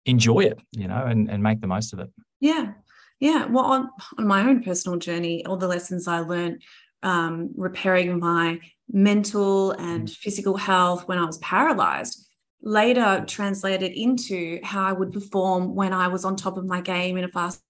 enjoy 0.06 0.42
it, 0.42 0.60
you 0.72 0.88
know, 0.88 1.04
and 1.06 1.30
and 1.30 1.42
make 1.42 1.62
the 1.62 1.68
most 1.68 1.94
of 1.94 2.00
it. 2.00 2.10
Yeah, 2.40 2.74
yeah. 3.20 3.46
Well, 3.46 3.66
on 3.66 3.90
on 4.18 4.28
my 4.28 4.42
own 4.42 4.64
personal 4.64 4.98
journey, 4.98 5.46
all 5.46 5.58
the 5.58 5.68
lessons 5.68 6.08
I 6.08 6.20
learned 6.20 6.62
um, 7.04 7.52
repairing 7.56 8.20
my 8.20 8.60
mental 8.90 9.72
and 9.72 10.08
mm. 10.08 10.16
physical 10.16 10.58
health 10.58 11.08
when 11.08 11.18
I 11.18 11.26
was 11.26 11.38
paralyzed 11.40 12.30
later 12.64 13.24
translated 13.28 13.92
into 13.92 14.60
how 14.64 14.86
I 14.86 14.94
would 14.94 15.12
perform 15.12 15.76
when 15.76 15.94
I 15.94 16.08
was 16.08 16.24
on 16.24 16.36
top 16.36 16.58
of 16.58 16.66
my 16.66 16.82
game 16.82 17.18
in 17.18 17.26
a 17.26 17.28
fast 17.28 17.62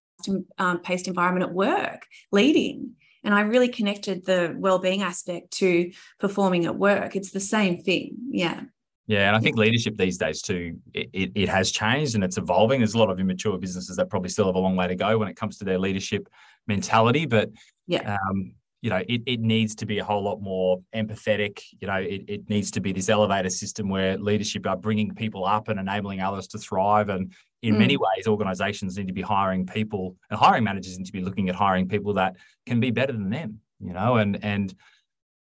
um, 0.57 0.79
paced 0.79 1.07
environment 1.07 1.49
at 1.49 1.53
work, 1.53 2.05
leading. 2.31 2.91
And 3.23 3.33
I 3.33 3.41
really 3.41 3.69
connected 3.69 4.25
the 4.25 4.55
well-being 4.57 5.01
aspect 5.01 5.51
to 5.53 5.91
performing 6.19 6.65
at 6.65 6.77
work. 6.77 7.15
It's 7.15 7.31
the 7.31 7.39
same 7.39 7.81
thing. 7.81 8.17
Yeah. 8.29 8.61
Yeah, 9.07 9.27
and 9.27 9.36
I 9.36 9.39
think 9.39 9.57
leadership 9.57 9.98
these 9.98 10.17
days 10.17 10.41
too, 10.41 10.77
it, 10.93 11.31
it, 11.36 11.50
has 11.50 11.72
changed 11.72 12.15
and 12.15 12.24
it's 12.24 12.38
evolving. 12.38 12.79
There's 12.79 12.93
a 12.93 12.98
lot 12.98 13.10
of 13.10 13.19
immature 13.19 13.57
businesses 13.57 13.98
that 13.98 14.10
probably 14.10 14.29
still 14.29 14.45
have 14.45 14.55
a 14.55 14.60
long 14.60 14.77
way 14.77 14.88
to 14.88 14.95
go 14.95 15.17
when 15.17 15.27
it 15.27 15.36
comes 15.36 15.57
to 15.57 15.65
their 15.65 15.77
leadership 15.77 16.29
mentality. 16.67 17.25
But 17.25 17.50
yeah, 17.86 18.17
um, 18.29 18.53
you 18.81 18.89
know, 18.89 19.01
it, 19.07 19.22
it 19.25 19.41
needs 19.41 19.75
to 19.75 19.86
be 19.86 20.00
a 20.00 20.05
whole 20.05 20.24
lot 20.24 20.41
more 20.41 20.81
empathetic. 20.95 21.62
You 21.81 21.88
know, 21.88 21.95
it, 21.95 22.24
it 22.27 22.50
needs 22.50 22.72
to 22.72 22.81
be 22.81 22.93
this 22.93 23.10
elevator 23.10 23.50
system 23.50 23.89
where 23.89 24.17
leadership 24.17 24.65
are 24.67 24.77
bringing 24.77 25.13
people 25.15 25.45
up 25.45 25.67
and 25.67 25.79
enabling 25.79 26.22
others 26.22 26.48
to 26.50 26.57
thrive. 26.57 27.10
And 27.10 27.33
in 27.62 27.75
mm. 27.75 27.79
many 27.79 27.98
ways, 27.98 28.27
organizations 28.27 28.98
need 28.98 29.07
to 29.07 29.13
be 29.13 29.22
hiring 29.22 29.65
people 29.65 30.15
and 30.29 30.39
hiring 30.39 30.63
managers 30.63 30.98
need 30.98 31.05
to 31.05 31.13
be 31.13 31.22
looking 31.22 31.50
at 31.50 31.55
hiring 31.55 31.89
people 31.89 32.13
that 32.13 32.36
can 32.65 32.79
be 32.79 32.91
better 32.91 33.12
than 33.12 33.29
them, 33.29 33.60
you 33.81 33.91
know, 33.91 34.15
and, 34.15 34.43
and, 34.43 34.74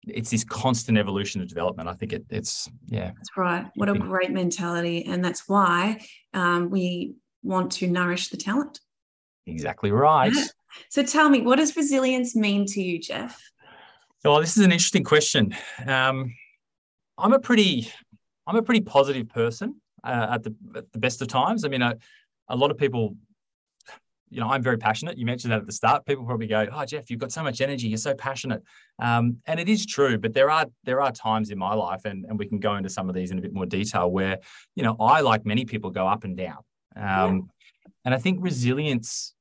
it's 0.07 0.29
this 0.29 0.43
constant 0.43 0.97
evolution 0.97 1.41
of 1.41 1.47
development. 1.47 1.89
I 1.89 1.93
think 1.93 2.13
it, 2.13 2.25
it's 2.29 2.69
yeah. 2.87 3.11
That's 3.15 3.37
right. 3.37 3.65
What 3.75 3.89
a 3.89 3.93
great 3.93 4.31
mentality, 4.31 5.05
and 5.05 5.23
that's 5.23 5.47
why 5.47 6.05
um, 6.33 6.69
we 6.69 7.15
want 7.41 7.71
to 7.73 7.87
nourish 7.87 8.29
the 8.29 8.37
talent. 8.37 8.79
Exactly 9.45 9.91
right. 9.91 10.31
Yeah. 10.33 10.45
So 10.89 11.03
tell 11.03 11.29
me, 11.29 11.41
what 11.41 11.57
does 11.57 11.75
resilience 11.75 12.35
mean 12.35 12.65
to 12.67 12.81
you, 12.81 12.99
Jeff? 12.99 13.41
Well, 14.23 14.39
this 14.39 14.57
is 14.57 14.63
an 14.63 14.71
interesting 14.71 15.03
question. 15.03 15.55
Um, 15.85 16.33
I'm 17.17 17.33
a 17.33 17.39
pretty, 17.39 17.91
I'm 18.47 18.55
a 18.55 18.61
pretty 18.61 18.81
positive 18.81 19.27
person 19.29 19.81
uh, 20.03 20.27
at 20.31 20.43
the 20.43 20.55
at 20.75 20.91
the 20.93 20.99
best 20.99 21.21
of 21.21 21.27
times. 21.27 21.65
I 21.65 21.67
mean, 21.67 21.81
a, 21.81 21.97
a 22.47 22.55
lot 22.55 22.71
of 22.71 22.77
people, 22.77 23.15
you 24.33 24.39
know, 24.39 24.47
I'm 24.47 24.63
very 24.63 24.77
passionate. 24.77 25.17
You 25.17 25.25
mentioned 25.25 25.51
that 25.53 25.59
at 25.59 25.65
the 25.65 25.71
start. 25.71 26.05
People 26.05 26.25
probably 26.25 26.47
go, 26.47 26.67
"Oh, 26.71 26.85
Jeff, 26.85 27.09
you've 27.09 27.19
got 27.19 27.31
so 27.31 27.43
much 27.43 27.61
energy. 27.61 27.87
You're 27.87 27.97
so 27.97 28.15
passionate," 28.15 28.63
um, 28.99 29.37
and 29.45 29.59
it 29.59 29.69
is 29.69 29.85
true. 29.85 30.17
But 30.17 30.33
there 30.33 30.49
are 30.49 30.65
there 30.83 31.01
are 31.01 31.11
times 31.11 31.51
in 31.51 31.57
my 31.57 31.73
life, 31.73 32.05
and 32.05 32.25
and 32.25 32.39
we 32.39 32.47
can 32.47 32.59
go 32.59 32.75
into 32.75 32.89
some 32.89 33.09
of 33.09 33.15
these 33.15 33.31
in 33.31 33.37
a 33.37 33.41
bit 33.41 33.53
more 33.53 33.65
detail, 33.65 34.09
where 34.09 34.39
you 34.75 34.83
know 34.83 34.95
I, 34.99 35.21
like 35.21 35.45
many 35.45 35.65
people, 35.65 35.91
go 35.91 36.07
up 36.07 36.23
and 36.23 36.35
down. 36.35 36.57
Um, 36.95 37.03
yeah. 37.03 37.39
And 38.05 38.13
I 38.13 38.17
think 38.17 38.39
resilience 38.41 39.33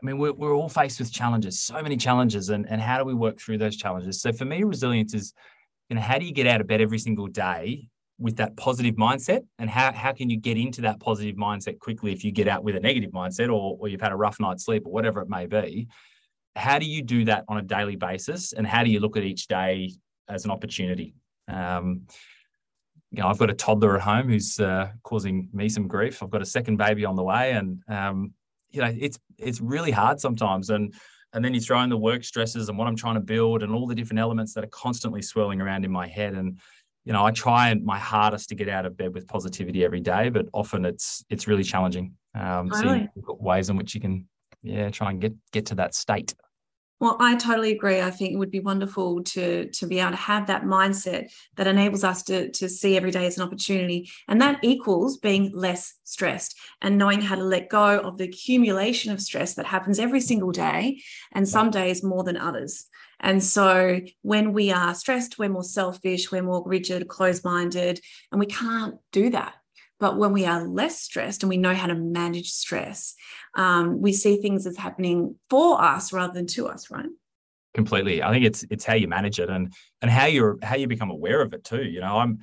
I 0.00 0.06
mean, 0.06 0.18
we're, 0.18 0.32
we're 0.32 0.54
all 0.54 0.68
faced 0.68 1.00
with 1.00 1.12
challenges, 1.12 1.60
so 1.60 1.82
many 1.82 1.96
challenges, 1.96 2.50
and, 2.50 2.68
and 2.68 2.80
how 2.80 2.98
do 2.98 3.04
we 3.04 3.14
work 3.14 3.40
through 3.40 3.58
those 3.58 3.76
challenges? 3.76 4.20
So 4.20 4.32
for 4.32 4.44
me, 4.44 4.62
resilience 4.62 5.12
is, 5.12 5.34
you 5.88 5.96
know, 5.96 6.02
how 6.02 6.18
do 6.18 6.24
you 6.24 6.32
get 6.32 6.46
out 6.46 6.60
of 6.60 6.68
bed 6.68 6.80
every 6.80 7.00
single 7.00 7.26
day 7.26 7.88
with 8.18 8.36
that 8.36 8.56
positive 8.56 8.96
mindset? 8.96 9.42
And 9.58 9.70
how, 9.70 9.92
how 9.92 10.12
can 10.12 10.28
you 10.30 10.36
get 10.36 10.56
into 10.56 10.80
that 10.82 11.00
positive 11.00 11.36
mindset 11.36 11.78
quickly 11.78 12.12
if 12.12 12.24
you 12.24 12.32
get 12.32 12.48
out 12.48 12.64
with 12.64 12.76
a 12.76 12.80
negative 12.80 13.12
mindset 13.12 13.48
or, 13.48 13.76
or 13.78 13.88
you've 13.88 14.00
had 14.00 14.12
a 14.12 14.16
rough 14.16 14.40
night's 14.40 14.64
sleep 14.64 14.86
or 14.86 14.92
whatever 14.92 15.20
it 15.20 15.28
may 15.28 15.46
be? 15.46 15.88
How 16.56 16.78
do 16.78 16.86
you 16.86 17.02
do 17.02 17.24
that 17.26 17.44
on 17.48 17.58
a 17.58 17.62
daily 17.62 17.96
basis? 17.96 18.52
And 18.52 18.66
how 18.66 18.82
do 18.82 18.90
you 18.90 19.00
look 19.00 19.16
at 19.16 19.22
each 19.22 19.46
day 19.46 19.92
as 20.28 20.44
an 20.44 20.50
opportunity? 20.50 21.14
Um, 21.46 22.06
you 23.10 23.22
know, 23.22 23.28
I've 23.28 23.38
got 23.38 23.50
a 23.50 23.54
toddler 23.54 23.96
at 23.96 24.02
home 24.02 24.28
who's 24.28 24.60
uh, 24.60 24.90
causing 25.02 25.48
me 25.52 25.68
some 25.68 25.88
grief. 25.88 26.22
I've 26.22 26.30
got 26.30 26.42
a 26.42 26.46
second 26.46 26.76
baby 26.76 27.04
on 27.04 27.16
the 27.16 27.22
way, 27.22 27.52
and 27.52 27.80
um, 27.88 28.34
you 28.70 28.82
know, 28.82 28.94
it's 28.98 29.18
it's 29.38 29.60
really 29.60 29.90
hard 29.90 30.20
sometimes. 30.20 30.68
And 30.68 30.92
and 31.32 31.44
then 31.44 31.54
you 31.54 31.60
throw 31.60 31.80
in 31.82 31.90
the 31.90 31.96
work 31.96 32.24
stresses 32.24 32.68
and 32.68 32.78
what 32.78 32.86
I'm 32.86 32.96
trying 32.96 33.14
to 33.14 33.20
build 33.20 33.62
and 33.62 33.72
all 33.72 33.86
the 33.86 33.94
different 33.94 34.20
elements 34.20 34.54
that 34.54 34.64
are 34.64 34.68
constantly 34.68 35.22
swirling 35.22 35.60
around 35.60 35.84
in 35.84 35.90
my 35.90 36.06
head. 36.06 36.34
And 36.34 36.58
you 37.08 37.14
know, 37.14 37.24
I 37.24 37.30
try 37.30 37.72
my 37.72 37.98
hardest 37.98 38.50
to 38.50 38.54
get 38.54 38.68
out 38.68 38.84
of 38.84 38.94
bed 38.94 39.14
with 39.14 39.26
positivity 39.26 39.82
every 39.82 40.00
day, 40.00 40.28
but 40.28 40.44
often 40.52 40.84
it's 40.84 41.24
it's 41.30 41.48
really 41.48 41.64
challenging. 41.64 42.12
Um, 42.34 42.68
really? 42.68 43.08
So 43.24 43.38
ways 43.40 43.70
in 43.70 43.78
which 43.78 43.94
you 43.94 44.00
can, 44.02 44.28
yeah, 44.62 44.90
try 44.90 45.08
and 45.08 45.18
get 45.18 45.32
get 45.50 45.64
to 45.66 45.74
that 45.76 45.94
state. 45.94 46.34
Well, 47.00 47.16
I 47.20 47.36
totally 47.36 47.70
agree. 47.70 48.00
I 48.00 48.10
think 48.10 48.32
it 48.32 48.38
would 48.38 48.50
be 48.50 48.58
wonderful 48.60 49.22
to 49.22 49.70
to 49.70 49.86
be 49.86 50.00
able 50.00 50.10
to 50.10 50.16
have 50.16 50.48
that 50.48 50.64
mindset 50.64 51.30
that 51.56 51.68
enables 51.68 52.02
us 52.02 52.24
to 52.24 52.50
to 52.50 52.68
see 52.68 52.96
every 52.96 53.12
day 53.12 53.26
as 53.26 53.38
an 53.38 53.44
opportunity, 53.44 54.10
and 54.26 54.40
that 54.40 54.58
equals 54.64 55.16
being 55.16 55.52
less 55.54 55.94
stressed 56.02 56.56
and 56.82 56.98
knowing 56.98 57.20
how 57.20 57.36
to 57.36 57.44
let 57.44 57.68
go 57.68 58.00
of 58.00 58.18
the 58.18 58.24
accumulation 58.24 59.12
of 59.12 59.20
stress 59.20 59.54
that 59.54 59.66
happens 59.66 60.00
every 60.00 60.20
single 60.20 60.50
day, 60.50 61.00
and 61.32 61.48
some 61.48 61.70
days 61.70 62.02
more 62.02 62.24
than 62.24 62.36
others. 62.36 62.86
And 63.20 63.42
so, 63.44 64.00
when 64.22 64.52
we 64.52 64.72
are 64.72 64.94
stressed, 64.94 65.38
we're 65.38 65.48
more 65.48 65.64
selfish, 65.64 66.32
we're 66.32 66.42
more 66.42 66.62
rigid, 66.66 67.06
closed 67.06 67.44
minded, 67.44 68.00
and 68.32 68.40
we 68.40 68.46
can't 68.46 68.96
do 69.12 69.30
that. 69.30 69.54
But 70.00 70.16
when 70.16 70.32
we 70.32 70.46
are 70.46 70.66
less 70.66 71.00
stressed 71.00 71.42
and 71.42 71.50
we 71.50 71.56
know 71.56 71.74
how 71.74 71.86
to 71.86 71.94
manage 71.94 72.50
stress, 72.50 73.14
um, 73.56 74.00
we 74.00 74.12
see 74.12 74.36
things 74.36 74.66
as 74.66 74.76
happening 74.76 75.36
for 75.50 75.82
us 75.82 76.12
rather 76.12 76.32
than 76.32 76.46
to 76.48 76.68
us, 76.68 76.90
right? 76.90 77.08
Completely. 77.74 78.22
I 78.22 78.32
think 78.32 78.44
it's 78.44 78.64
it's 78.70 78.84
how 78.84 78.94
you 78.94 79.08
manage 79.08 79.38
it 79.38 79.50
and 79.50 79.72
and 80.00 80.10
how 80.10 80.26
you're 80.26 80.58
how 80.62 80.76
you 80.76 80.88
become 80.88 81.10
aware 81.10 81.42
of 81.42 81.52
it 81.52 81.64
too. 81.64 81.84
You 81.84 82.00
know, 82.00 82.18
I'm 82.18 82.40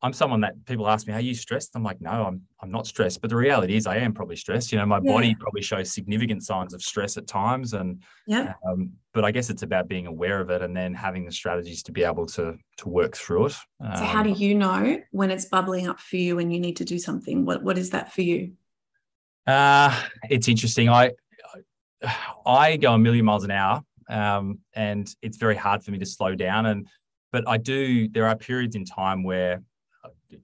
I'm 0.00 0.12
someone 0.12 0.40
that 0.42 0.64
people 0.64 0.88
ask 0.88 1.06
me, 1.08 1.14
"Are 1.14 1.20
you 1.20 1.34
stressed?" 1.34 1.74
I'm 1.74 1.82
like, 1.82 2.00
"No, 2.00 2.10
I'm 2.10 2.42
I'm 2.60 2.70
not 2.70 2.86
stressed." 2.86 3.20
But 3.20 3.30
the 3.30 3.36
reality 3.36 3.74
is, 3.76 3.86
I 3.86 3.96
am 3.96 4.12
probably 4.12 4.36
stressed. 4.36 4.70
You 4.70 4.78
know, 4.78 4.86
my 4.86 5.00
yeah. 5.02 5.12
body 5.12 5.34
probably 5.34 5.62
shows 5.62 5.92
significant 5.92 6.44
signs 6.44 6.72
of 6.72 6.82
stress 6.82 7.16
at 7.16 7.26
times, 7.26 7.74
and 7.74 8.02
yeah. 8.26 8.54
Um, 8.66 8.92
but 9.12 9.24
I 9.24 9.32
guess 9.32 9.50
it's 9.50 9.62
about 9.62 9.88
being 9.88 10.06
aware 10.06 10.40
of 10.40 10.50
it 10.50 10.62
and 10.62 10.76
then 10.76 10.94
having 10.94 11.24
the 11.24 11.32
strategies 11.32 11.82
to 11.84 11.92
be 11.92 12.04
able 12.04 12.26
to 12.26 12.56
to 12.76 12.88
work 12.88 13.16
through 13.16 13.46
it. 13.46 13.56
Um, 13.80 13.96
so, 13.96 14.04
how 14.04 14.22
do 14.22 14.30
you 14.30 14.54
know 14.54 15.00
when 15.10 15.32
it's 15.32 15.46
bubbling 15.46 15.88
up 15.88 15.98
for 15.98 16.16
you 16.16 16.38
and 16.38 16.52
you 16.52 16.60
need 16.60 16.76
to 16.76 16.84
do 16.84 16.98
something? 16.98 17.44
What 17.44 17.64
what 17.64 17.76
is 17.76 17.90
that 17.90 18.12
for 18.12 18.22
you? 18.22 18.52
Uh, 19.48 20.00
it's 20.30 20.46
interesting. 20.46 20.88
I 20.88 21.12
I 22.46 22.76
go 22.76 22.94
a 22.94 22.98
million 22.98 23.24
miles 23.24 23.42
an 23.42 23.50
hour, 23.50 23.82
um, 24.08 24.60
and 24.74 25.12
it's 25.22 25.38
very 25.38 25.56
hard 25.56 25.82
for 25.82 25.90
me 25.90 25.98
to 25.98 26.06
slow 26.06 26.36
down. 26.36 26.66
And 26.66 26.86
but 27.32 27.48
I 27.48 27.56
do. 27.56 28.08
There 28.08 28.28
are 28.28 28.36
periods 28.36 28.76
in 28.76 28.84
time 28.84 29.24
where 29.24 29.62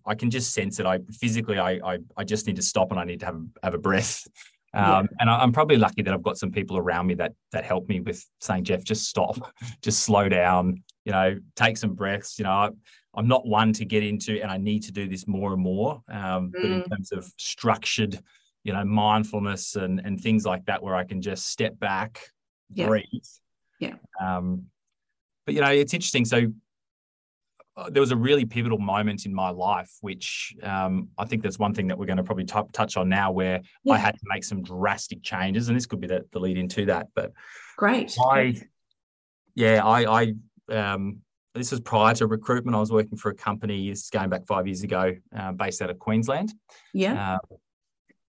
I 0.06 0.14
can 0.14 0.30
just 0.30 0.52
sense 0.52 0.80
it. 0.80 0.86
I 0.86 1.00
physically, 1.20 1.58
I, 1.58 1.72
I, 1.84 1.98
I 2.16 2.24
just 2.24 2.46
need 2.46 2.56
to 2.56 2.62
stop 2.62 2.90
and 2.90 3.00
I 3.00 3.04
need 3.04 3.20
to 3.20 3.26
have 3.26 3.40
have 3.62 3.74
a 3.74 3.78
breath. 3.78 4.26
Um, 4.72 4.84
yeah. 4.84 5.02
And 5.20 5.30
I, 5.30 5.42
am 5.42 5.52
probably 5.52 5.76
lucky 5.76 6.02
that 6.02 6.12
I've 6.12 6.22
got 6.22 6.36
some 6.36 6.50
people 6.50 6.76
around 6.76 7.06
me 7.06 7.14
that 7.14 7.32
that 7.52 7.64
help 7.64 7.88
me 7.88 8.00
with 8.00 8.24
saying, 8.40 8.64
Jeff, 8.64 8.82
just 8.82 9.08
stop, 9.08 9.52
just 9.82 10.00
slow 10.00 10.28
down. 10.28 10.82
You 11.04 11.12
know, 11.12 11.38
take 11.54 11.76
some 11.76 11.94
breaths. 11.94 12.38
You 12.38 12.44
know, 12.44 12.50
I, 12.50 12.70
I'm 13.14 13.28
not 13.28 13.46
one 13.46 13.72
to 13.74 13.84
get 13.84 14.02
into, 14.02 14.40
and 14.40 14.50
I 14.50 14.56
need 14.56 14.84
to 14.84 14.92
do 14.92 15.08
this 15.08 15.26
more 15.26 15.52
and 15.52 15.62
more. 15.62 16.02
Um, 16.10 16.50
mm. 16.50 16.52
But 16.52 16.64
in 16.64 16.82
mm. 16.82 16.90
terms 16.90 17.12
of 17.12 17.30
structured, 17.36 18.18
you 18.64 18.72
know, 18.72 18.84
mindfulness 18.84 19.76
and 19.76 20.00
and 20.04 20.20
things 20.20 20.44
like 20.44 20.64
that, 20.66 20.82
where 20.82 20.96
I 20.96 21.04
can 21.04 21.22
just 21.22 21.46
step 21.46 21.78
back, 21.78 22.20
yeah. 22.70 22.86
breathe. 22.86 23.04
Yeah. 23.78 23.94
Um, 24.20 24.66
but 25.46 25.54
you 25.54 25.60
know, 25.60 25.70
it's 25.70 25.94
interesting. 25.94 26.24
So 26.24 26.52
uh, 27.76 27.90
there 27.90 28.00
was 28.00 28.12
a 28.12 28.16
really 28.16 28.44
pivotal 28.44 28.78
moment 28.78 29.26
in 29.26 29.34
my 29.34 29.50
life, 29.50 29.90
which 30.00 30.54
um, 30.62 31.08
I 31.18 31.24
think 31.24 31.42
that's 31.42 31.58
one 31.58 31.74
thing 31.74 31.88
that 31.88 31.98
we're 31.98 32.06
going 32.06 32.18
to 32.18 32.22
probably 32.22 32.44
t- 32.44 32.60
touch 32.72 32.96
on 32.96 33.08
now, 33.08 33.32
where 33.32 33.60
yeah. 33.82 33.94
I 33.94 33.96
had 33.98 34.14
to 34.14 34.24
make 34.26 34.44
some 34.44 34.62
drastic 34.62 35.22
changes, 35.22 35.68
and 35.68 35.76
this 35.76 35.86
could 35.86 36.00
be 36.00 36.06
the, 36.06 36.24
the 36.32 36.38
lead 36.38 36.56
into 36.56 36.86
that. 36.86 37.08
But 37.14 37.32
great, 37.76 38.16
I, 38.24 38.60
yeah, 39.54 39.84
I, 39.84 40.22
I, 40.22 40.72
um, 40.72 41.18
this 41.54 41.72
was 41.72 41.80
prior 41.80 42.14
to 42.14 42.26
recruitment. 42.26 42.76
I 42.76 42.80
was 42.80 42.92
working 42.92 43.18
for 43.18 43.30
a 43.30 43.34
company, 43.34 43.90
this 43.90 44.04
is 44.04 44.10
going 44.10 44.28
back 44.28 44.46
five 44.46 44.66
years 44.66 44.82
ago, 44.82 45.12
uh, 45.36 45.52
based 45.52 45.82
out 45.82 45.90
of 45.90 45.98
Queensland. 45.98 46.52
Yeah. 46.92 47.34
Uh, 47.34 47.56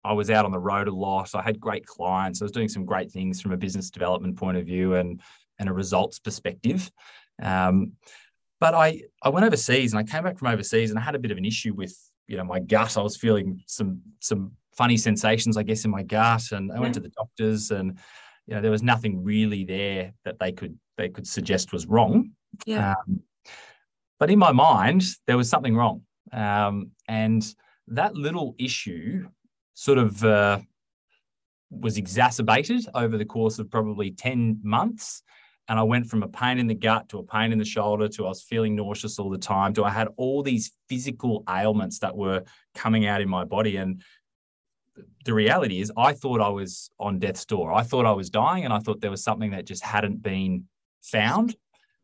I 0.03 0.13
was 0.13 0.29
out 0.29 0.45
on 0.45 0.51
the 0.51 0.59
road 0.59 0.87
a 0.87 0.93
lot. 0.93 1.33
I 1.33 1.41
had 1.41 1.59
great 1.59 1.85
clients. 1.85 2.41
I 2.41 2.45
was 2.45 2.51
doing 2.51 2.69
some 2.69 2.85
great 2.85 3.11
things 3.11 3.41
from 3.41 3.53
a 3.53 3.57
business 3.57 3.89
development 3.89 4.37
point 4.37 4.57
of 4.57 4.65
view 4.65 4.95
and 4.95 5.19
and 5.57 5.69
a 5.69 5.73
results 5.73 6.19
perspective. 6.19 6.91
Um, 7.41 7.93
but 8.65 8.73
I 8.73 9.03
I 9.21 9.29
went 9.29 9.45
overseas 9.45 9.93
and 9.93 9.99
I 9.99 10.11
came 10.11 10.23
back 10.23 10.39
from 10.39 10.47
overseas 10.47 10.89
and 10.89 10.97
I 10.97 11.03
had 11.03 11.13
a 11.13 11.19
bit 11.19 11.29
of 11.29 11.37
an 11.37 11.45
issue 11.45 11.75
with 11.75 11.95
you 12.27 12.35
know 12.35 12.43
my 12.43 12.59
gut. 12.59 12.97
I 12.97 13.01
was 13.03 13.15
feeling 13.15 13.61
some 13.67 14.01
some 14.21 14.53
funny 14.75 14.97
sensations, 14.97 15.55
I 15.55 15.61
guess, 15.61 15.85
in 15.85 15.91
my 15.91 16.01
gut, 16.01 16.51
and 16.51 16.71
I 16.71 16.79
went 16.79 16.95
to 16.95 16.99
the 16.99 17.09
doctors 17.09 17.69
and 17.69 17.99
you 18.47 18.55
know 18.55 18.61
there 18.61 18.71
was 18.71 18.81
nothing 18.81 19.23
really 19.23 19.65
there 19.65 20.13
that 20.23 20.39
they 20.39 20.51
could 20.51 20.79
they 20.97 21.09
could 21.09 21.27
suggest 21.27 21.73
was 21.73 21.85
wrong. 21.85 22.31
Yeah. 22.65 22.95
Um, 23.07 23.19
but 24.19 24.31
in 24.31 24.39
my 24.39 24.51
mind, 24.51 25.03
there 25.27 25.37
was 25.37 25.47
something 25.47 25.75
wrong, 25.75 26.01
um, 26.31 26.89
and 27.07 27.45
that 27.89 28.15
little 28.15 28.55
issue 28.57 29.29
sort 29.75 29.99
of 29.99 30.23
uh, 30.23 30.57
was 31.69 31.97
exacerbated 31.97 32.83
over 32.95 33.15
the 33.15 33.25
course 33.25 33.59
of 33.59 33.69
probably 33.69 34.09
ten 34.09 34.59
months 34.63 35.21
and 35.67 35.79
I 35.79 35.83
went 35.83 36.07
from 36.07 36.23
a 36.23 36.27
pain 36.27 36.59
in 36.59 36.67
the 36.67 36.75
gut 36.75 37.09
to 37.09 37.19
a 37.19 37.23
pain 37.23 37.51
in 37.51 37.57
the 37.57 37.65
shoulder 37.65 38.07
to 38.07 38.25
I 38.25 38.29
was 38.29 38.43
feeling 38.43 38.75
nauseous 38.75 39.17
all 39.17 39.29
the 39.29 39.37
time 39.37 39.73
to 39.73 39.83
I 39.83 39.89
had 39.89 40.09
all 40.17 40.43
these 40.43 40.71
physical 40.87 41.43
ailments 41.49 41.99
that 41.99 42.15
were 42.15 42.43
coming 42.75 43.07
out 43.07 43.21
in 43.21 43.29
my 43.29 43.45
body. 43.45 43.77
And 43.77 44.01
the 45.25 45.33
reality 45.33 45.81
is, 45.81 45.91
I 45.97 46.13
thought 46.13 46.39
I 46.39 46.49
was 46.49 46.91
on 46.99 47.19
death's 47.19 47.45
door. 47.45 47.73
I 47.73 47.81
thought 47.81 48.05
I 48.05 48.11
was 48.11 48.29
dying, 48.29 48.63
and 48.63 48.73
I 48.73 48.79
thought 48.79 49.01
there 49.01 49.11
was 49.11 49.23
something 49.23 49.51
that 49.51 49.65
just 49.65 49.83
hadn't 49.83 50.21
been 50.21 50.65
found. 51.01 51.55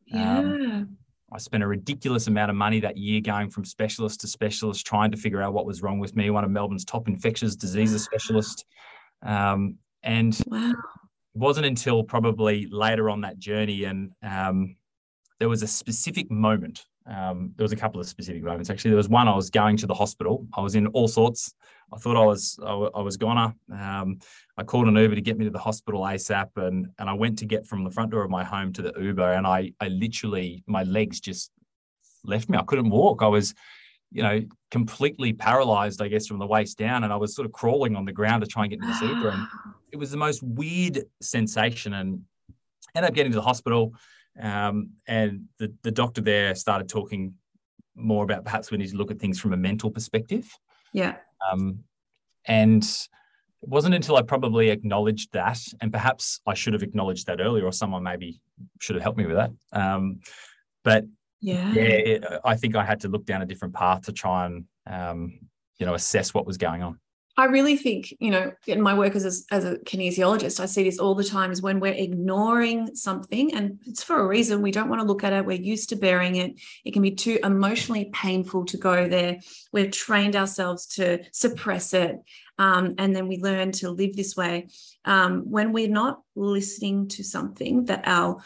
Yeah. 0.08 0.40
Um, 0.40 0.98
I 1.32 1.38
spent 1.38 1.64
a 1.64 1.68
ridiculous 1.68 2.28
amount 2.28 2.50
of 2.50 2.58
money 2.58 2.82
that 2.82 2.98
year 2.98 3.22
going 3.22 3.50
from 3.50 3.64
specialist 3.64 4.22
to 4.22 4.28
specialist, 4.28 4.86
trying 4.86 5.12
to 5.12 5.18
figure 5.18 5.42
out 5.42 5.54
what 5.54 5.66
was 5.66 5.82
wrong 5.82 6.00
with 6.00 6.16
me. 6.16 6.30
One 6.30 6.44
of 6.44 6.52
Melbourne's 6.52 6.84
top 6.84 7.08
infectious 7.08 7.56
diseases 7.56 8.04
specialists. 8.12 8.66
Um, 9.22 9.78
and 10.04 10.38
wow 10.48 10.74
it 11.34 11.40
wasn't 11.40 11.66
until 11.66 12.04
probably 12.04 12.68
later 12.72 13.10
on 13.10 13.22
that 13.22 13.40
journey 13.40 13.86
and 13.86 14.12
um, 14.24 14.76
there 15.40 15.50
was 15.50 15.64
a 15.64 15.68
specific 15.68 16.30
moment 16.30 16.86
um, 17.08 17.52
there 17.56 17.64
was 17.64 17.72
a 17.72 17.78
couple 17.78 18.00
of 18.00 18.08
specific 18.08 18.44
moments. 18.44 18.70
Actually 18.70 18.92
there 18.92 18.98
was 18.98 19.10
one 19.10 19.28
i 19.28 19.36
was 19.36 19.50
going 19.50 19.76
to 19.78 19.88
the 19.88 19.94
hospital. 19.94 20.46
I 20.56 20.62
was 20.62 20.76
in 20.76 20.86
all 20.88 21.08
sorts. 21.08 21.56
I 21.92 21.98
thought 21.98 22.16
i 22.16 22.24
was 22.24 22.60
i, 22.64 22.72
I 22.72 23.02
was 23.02 23.18
goner 23.18 23.54
um, 23.74 24.20
i 24.56 24.64
called 24.64 24.88
an 24.88 24.96
uber 24.96 25.16
to 25.16 25.22
get 25.22 25.38
me 25.38 25.44
to 25.46 25.52
the 25.52 25.60
hospital 25.60 26.02
asap 26.02 26.50
and 26.56 26.88
and 27.00 27.10
i 27.10 27.14
went 27.14 27.40
to 27.40 27.46
get 27.46 27.66
from 27.66 27.84
the 27.84 27.92
front 27.92 28.12
door 28.12 28.24
of 28.24 28.30
my 28.30 28.46
home 28.46 28.72
to 28.74 28.82
the 28.82 28.94
uber 28.98 29.34
and 29.34 29.46
i 29.46 29.74
i 29.82 29.90
literally 29.90 30.64
my 30.68 30.84
legs 30.84 31.20
just 31.20 31.52
left 32.24 32.50
me. 32.50 32.58
I 32.58 32.64
couldn't 32.64 32.90
walk. 32.90 33.22
I 33.22 33.28
was 33.28 33.54
you 34.12 34.24
know, 34.24 34.42
completely 34.70 35.34
paralyzed, 35.34 36.02
I 36.02 36.08
guess, 36.08 36.28
from 36.28 36.40
the 36.40 36.48
waist 36.48 36.78
down. 36.78 37.04
And 37.04 37.14
I 37.14 37.16
was 37.16 37.36
sort 37.36 37.46
of 37.46 37.52
crawling 37.52 37.96
on 37.96 38.06
the 38.06 38.12
ground 38.12 38.44
to 38.44 38.48
try 38.48 38.64
and 38.64 38.70
get 38.70 38.82
into 38.82 39.00
the 39.00 39.14
Uber. 39.14 39.30
And 39.30 39.48
it 39.92 39.98
was 39.98 40.12
the 40.12 40.18
most 40.18 40.44
weird 40.44 41.04
sensation. 41.22 41.94
And 41.94 42.22
ended 42.96 43.10
up 43.10 43.16
getting 43.16 43.32
to 43.32 43.38
the 43.38 43.42
hospital. 43.42 43.94
Um, 44.40 44.92
and 45.08 45.46
the, 45.60 45.74
the 45.84 45.92
doctor 45.92 46.22
there 46.22 46.56
started 46.56 46.90
talking 46.90 47.34
more 47.96 48.24
about 48.24 48.46
perhaps 48.46 48.72
we 48.72 48.78
need 48.78 48.90
to 48.90 48.98
look 48.98 49.12
at 49.12 49.20
things 49.20 49.40
from 49.40 49.54
a 49.54 49.58
mental 49.58 49.92
perspective. 49.92 50.50
Yeah. 50.94 51.16
Um, 51.52 51.84
and 52.46 52.84
it 52.84 53.70
wasn't 53.70 53.96
until 53.96 54.16
I 54.16 54.24
probably 54.24 54.70
acknowledged 54.70 55.34
that, 55.34 55.60
and 55.82 55.92
perhaps 55.92 56.42
I 56.48 56.54
should 56.54 56.74
have 56.74 56.82
acknowledged 56.82 57.28
that 57.28 57.40
earlier, 57.40 57.66
or 57.66 57.72
someone 57.72 58.04
maybe 58.04 58.42
should 58.80 58.96
have 58.96 59.04
helped 59.04 59.20
me 59.20 59.26
with 59.28 59.36
that. 59.36 59.52
Um, 59.72 60.22
but 60.84 61.06
yeah, 61.42 61.74
yeah, 61.74 61.82
it, 61.82 62.26
I 62.46 62.56
think 62.56 62.76
I 62.76 62.86
had 62.86 63.02
to 63.02 63.08
look 63.08 63.26
down 63.26 63.42
a 63.42 63.46
different 63.46 63.74
path 63.74 64.04
to 64.04 64.14
try 64.14 64.46
and 64.46 64.66
um, 64.88 65.40
you 65.78 65.86
know 65.86 65.94
assess 65.96 66.34
what 66.34 66.46
was 66.46 66.58
going 66.58 66.84
on. 66.84 67.00
I 67.38 67.46
really 67.46 67.78
think, 67.78 68.14
you 68.20 68.30
know, 68.30 68.52
in 68.68 68.82
my 68.82 68.94
work 68.94 69.16
as 69.16 69.26
a, 69.26 69.56
as 69.56 69.64
a 69.64 69.78
kinesiologist, 69.78 70.60
I 70.60 70.66
see 70.66 70.84
this 70.84 71.00
all 71.00 71.16
the 71.16 71.24
time 71.24 71.52
is 71.52 71.62
when 71.62 71.80
we're 71.80 71.94
ignoring 71.94 72.94
something 72.96 73.54
and 73.56 73.80
it's 73.86 74.04
for 74.04 74.20
a 74.20 74.28
reason. 74.28 74.62
We 74.62 74.72
don't 74.72 74.90
want 74.90 75.02
to 75.02 75.08
look 75.08 75.24
at 75.24 75.34
it. 75.34 75.46
We're 75.46 75.60
used 75.60 75.90
to 75.90 75.96
bearing 75.96 76.36
it. 76.36 76.60
It 76.84 76.92
can 76.92 77.02
be 77.02 77.12
too 77.12 77.40
emotionally 77.44 78.12
painful 78.14 78.66
to 78.66 78.78
go 78.78 79.08
there. 79.08 79.40
We've 79.72 79.92
trained 79.92 80.36
ourselves 80.36 80.86
to 80.98 81.24
suppress 81.32 81.94
it. 81.94 82.18
Um, 82.58 82.96
and 82.98 83.16
then 83.16 83.28
we 83.28 83.38
learn 83.38 83.72
to 83.74 83.90
live 83.90 84.16
this 84.16 84.36
way. 84.36 84.68
Um, 85.06 85.50
when 85.50 85.72
we're 85.72 85.88
not 85.88 86.22
listening 86.36 87.08
to 87.10 87.24
something 87.24 87.86
that 87.86 88.04
our 88.06 88.44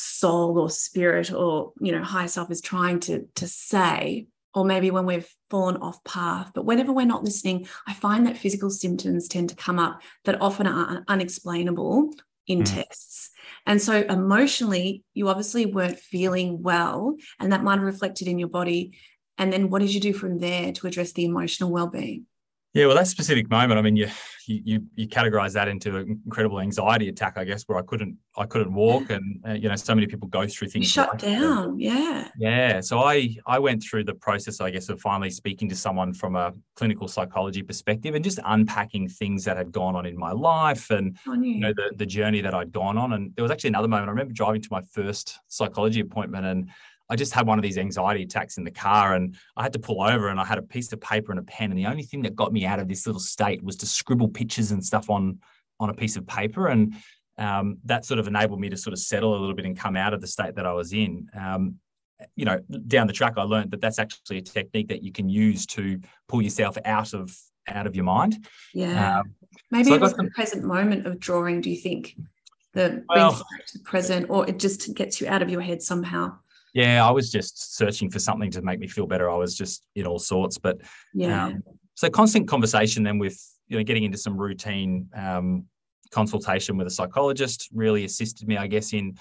soul 0.00 0.58
or 0.58 0.70
spirit 0.70 1.32
or, 1.32 1.72
you 1.80 1.90
know, 1.90 2.04
higher 2.04 2.28
self 2.28 2.50
is 2.52 2.60
trying 2.60 3.00
to, 3.00 3.26
to 3.34 3.48
say, 3.48 4.28
or 4.54 4.64
maybe 4.64 4.92
when 4.92 5.06
we've 5.06 5.28
fallen 5.50 5.76
off 5.78 6.02
path. 6.04 6.52
But 6.54 6.64
whenever 6.64 6.92
we're 6.92 7.04
not 7.04 7.24
listening, 7.24 7.66
I 7.86 7.94
find 7.94 8.26
that 8.26 8.38
physical 8.38 8.70
symptoms 8.70 9.26
tend 9.26 9.48
to 9.48 9.56
come 9.56 9.80
up 9.80 10.00
that 10.24 10.40
often 10.40 10.68
are 10.68 11.04
unexplainable 11.08 12.12
in 12.46 12.60
mm. 12.60 12.74
tests. 12.74 13.30
And 13.66 13.82
so 13.82 14.02
emotionally, 14.02 15.02
you 15.14 15.28
obviously 15.28 15.66
weren't 15.66 15.98
feeling 15.98 16.62
well, 16.62 17.16
and 17.40 17.52
that 17.52 17.64
might 17.64 17.78
have 17.78 17.82
reflected 17.82 18.28
in 18.28 18.38
your 18.38 18.48
body. 18.48 18.96
And 19.36 19.52
then 19.52 19.68
what 19.68 19.80
did 19.80 19.92
you 19.92 20.00
do 20.00 20.12
from 20.12 20.38
there 20.38 20.72
to 20.72 20.86
address 20.86 21.12
the 21.12 21.24
emotional 21.24 21.72
well-being? 21.72 22.26
Yeah, 22.78 22.86
well, 22.86 22.94
that 22.94 23.08
specific 23.08 23.50
moment, 23.50 23.76
I 23.76 23.82
mean, 23.82 23.96
you 23.96 24.08
you 24.46 24.86
you 24.94 25.08
categorize 25.08 25.52
that 25.54 25.66
into 25.66 25.96
an 25.96 26.22
incredible 26.24 26.60
anxiety 26.60 27.08
attack, 27.08 27.34
I 27.36 27.42
guess, 27.42 27.64
where 27.64 27.76
I 27.76 27.82
couldn't 27.82 28.16
I 28.36 28.46
couldn't 28.46 28.72
walk, 28.72 29.10
and 29.10 29.40
uh, 29.44 29.54
you 29.54 29.68
know, 29.68 29.74
so 29.74 29.96
many 29.96 30.06
people 30.06 30.28
go 30.28 30.46
through 30.46 30.68
things. 30.68 30.84
You 30.84 30.88
shut 30.88 31.08
like 31.08 31.18
down, 31.18 31.76
that. 31.76 31.82
yeah. 31.82 32.28
Yeah, 32.38 32.80
so 32.80 33.00
I 33.00 33.36
I 33.46 33.58
went 33.58 33.82
through 33.82 34.04
the 34.04 34.14
process, 34.14 34.60
I 34.60 34.70
guess, 34.70 34.88
of 34.90 35.00
finally 35.00 35.30
speaking 35.30 35.68
to 35.70 35.74
someone 35.74 36.14
from 36.14 36.36
a 36.36 36.52
clinical 36.76 37.08
psychology 37.08 37.62
perspective, 37.64 38.14
and 38.14 38.22
just 38.22 38.38
unpacking 38.44 39.08
things 39.08 39.44
that 39.44 39.56
had 39.56 39.72
gone 39.72 39.96
on 39.96 40.06
in 40.06 40.16
my 40.16 40.30
life, 40.30 40.90
and 40.90 41.18
you 41.26 41.58
know, 41.58 41.72
the 41.74 41.92
the 41.96 42.06
journey 42.06 42.40
that 42.42 42.54
I'd 42.54 42.70
gone 42.70 42.96
on. 42.96 43.12
And 43.14 43.34
there 43.34 43.42
was 43.42 43.50
actually 43.50 43.68
another 43.68 43.88
moment. 43.88 44.08
I 44.08 44.12
remember 44.12 44.34
driving 44.34 44.62
to 44.62 44.68
my 44.70 44.82
first 44.92 45.36
psychology 45.48 45.98
appointment, 45.98 46.46
and 46.46 46.70
I 47.10 47.16
just 47.16 47.32
had 47.32 47.46
one 47.46 47.58
of 47.58 47.62
these 47.62 47.78
anxiety 47.78 48.22
attacks 48.22 48.58
in 48.58 48.64
the 48.64 48.70
car 48.70 49.14
and 49.14 49.36
I 49.56 49.62
had 49.62 49.72
to 49.72 49.78
pull 49.78 50.02
over 50.02 50.28
and 50.28 50.38
I 50.38 50.44
had 50.44 50.58
a 50.58 50.62
piece 50.62 50.92
of 50.92 51.00
paper 51.00 51.32
and 51.32 51.38
a 51.38 51.44
pen. 51.44 51.70
And 51.70 51.78
the 51.78 51.86
only 51.86 52.02
thing 52.02 52.22
that 52.22 52.36
got 52.36 52.52
me 52.52 52.66
out 52.66 52.80
of 52.80 52.88
this 52.88 53.06
little 53.06 53.20
state 53.20 53.62
was 53.62 53.76
to 53.76 53.86
scribble 53.86 54.28
pictures 54.28 54.72
and 54.72 54.84
stuff 54.84 55.08
on, 55.08 55.38
on 55.80 55.88
a 55.90 55.94
piece 55.94 56.16
of 56.16 56.26
paper. 56.26 56.68
And 56.68 56.94
um, 57.38 57.78
that 57.84 58.04
sort 58.04 58.20
of 58.20 58.26
enabled 58.26 58.60
me 58.60 58.68
to 58.68 58.76
sort 58.76 58.92
of 58.92 58.98
settle 58.98 59.36
a 59.36 59.38
little 59.38 59.54
bit 59.54 59.64
and 59.64 59.78
come 59.78 59.96
out 59.96 60.12
of 60.12 60.20
the 60.20 60.26
state 60.26 60.56
that 60.56 60.66
I 60.66 60.72
was 60.72 60.92
in. 60.92 61.28
Um, 61.38 61.76
you 62.34 62.44
know, 62.44 62.58
down 62.86 63.06
the 63.06 63.12
track, 63.12 63.34
I 63.36 63.42
learned 63.42 63.70
that 63.70 63.80
that's 63.80 63.98
actually 63.98 64.38
a 64.38 64.42
technique 64.42 64.88
that 64.88 65.02
you 65.02 65.12
can 65.12 65.28
use 65.28 65.66
to 65.66 66.00
pull 66.26 66.42
yourself 66.42 66.76
out 66.84 67.14
of 67.14 67.36
out 67.68 67.86
of 67.86 67.94
your 67.94 68.04
mind. 68.04 68.44
Yeah, 68.74 69.20
um, 69.20 69.34
maybe 69.70 69.90
so 69.90 69.94
it 69.94 70.00
was 70.00 70.14
the 70.14 70.30
present 70.34 70.64
moment 70.64 71.06
of 71.06 71.20
drawing. 71.20 71.60
Do 71.60 71.70
you 71.70 71.76
think 71.76 72.16
the 72.72 73.04
well, 73.08 73.40
the 73.72 73.80
present, 73.80 74.26
or 74.30 74.48
it 74.48 74.58
just 74.58 74.94
gets 74.94 75.20
you 75.20 75.28
out 75.28 75.42
of 75.42 75.50
your 75.50 75.60
head 75.60 75.80
somehow? 75.80 76.38
Yeah, 76.74 77.06
I 77.06 77.10
was 77.10 77.30
just 77.30 77.76
searching 77.76 78.10
for 78.10 78.18
something 78.18 78.50
to 78.52 78.62
make 78.62 78.78
me 78.78 78.88
feel 78.88 79.06
better. 79.06 79.30
I 79.30 79.36
was 79.36 79.56
just 79.56 79.84
in 79.94 80.06
all 80.06 80.18
sorts, 80.18 80.58
but 80.58 80.78
yeah. 81.14 81.46
Um, 81.46 81.62
so 81.94 82.08
constant 82.08 82.46
conversation 82.46 83.02
then 83.02 83.18
with 83.18 83.42
you 83.66 83.76
know 83.76 83.82
getting 83.82 84.04
into 84.04 84.18
some 84.18 84.36
routine 84.36 85.08
um, 85.16 85.64
consultation 86.10 86.76
with 86.76 86.86
a 86.86 86.90
psychologist 86.90 87.68
really 87.72 88.04
assisted 88.04 88.46
me, 88.46 88.56
I 88.56 88.66
guess, 88.66 88.92
in 88.92 89.18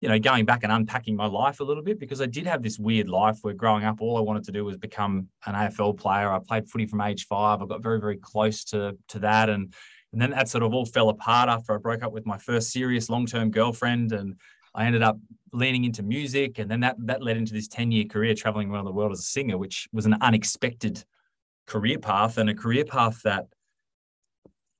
you 0.00 0.08
know 0.08 0.18
going 0.18 0.44
back 0.44 0.62
and 0.62 0.72
unpacking 0.72 1.16
my 1.16 1.26
life 1.26 1.60
a 1.60 1.64
little 1.64 1.82
bit 1.82 1.98
because 1.98 2.20
I 2.20 2.26
did 2.26 2.46
have 2.46 2.62
this 2.62 2.78
weird 2.78 3.08
life 3.08 3.38
where 3.42 3.54
growing 3.54 3.84
up 3.84 4.00
all 4.00 4.16
I 4.16 4.20
wanted 4.20 4.44
to 4.44 4.52
do 4.52 4.64
was 4.64 4.76
become 4.76 5.28
an 5.46 5.54
AFL 5.54 5.98
player. 5.98 6.32
I 6.32 6.38
played 6.38 6.68
footy 6.68 6.86
from 6.86 7.00
age 7.00 7.26
five. 7.26 7.62
I 7.62 7.66
got 7.66 7.82
very 7.82 8.00
very 8.00 8.16
close 8.16 8.64
to 8.66 8.96
to 9.08 9.18
that 9.20 9.48
and. 9.48 9.74
And 10.12 10.22
then 10.22 10.30
that 10.30 10.48
sort 10.48 10.62
of 10.62 10.72
all 10.72 10.86
fell 10.86 11.08
apart 11.08 11.48
after 11.48 11.74
I 11.74 11.78
broke 11.78 12.04
up 12.04 12.12
with 12.12 12.24
my 12.24 12.38
first 12.38 12.70
serious 12.70 13.10
long 13.10 13.26
term 13.26 13.50
girlfriend. 13.50 14.12
And 14.12 14.36
I 14.74 14.86
ended 14.86 15.02
up 15.02 15.18
leaning 15.52 15.84
into 15.84 16.02
music, 16.02 16.58
and 16.58 16.70
then 16.70 16.80
that 16.80 16.96
that 17.00 17.22
led 17.22 17.36
into 17.36 17.52
this 17.52 17.68
ten 17.68 17.90
year 17.92 18.04
career 18.04 18.34
traveling 18.34 18.70
around 18.70 18.84
the 18.84 18.92
world 18.92 19.12
as 19.12 19.20
a 19.20 19.22
singer, 19.22 19.56
which 19.56 19.88
was 19.92 20.06
an 20.06 20.16
unexpected 20.20 21.04
career 21.66 21.98
path 21.98 22.38
and 22.38 22.50
a 22.50 22.54
career 22.54 22.84
path 22.84 23.22
that 23.22 23.46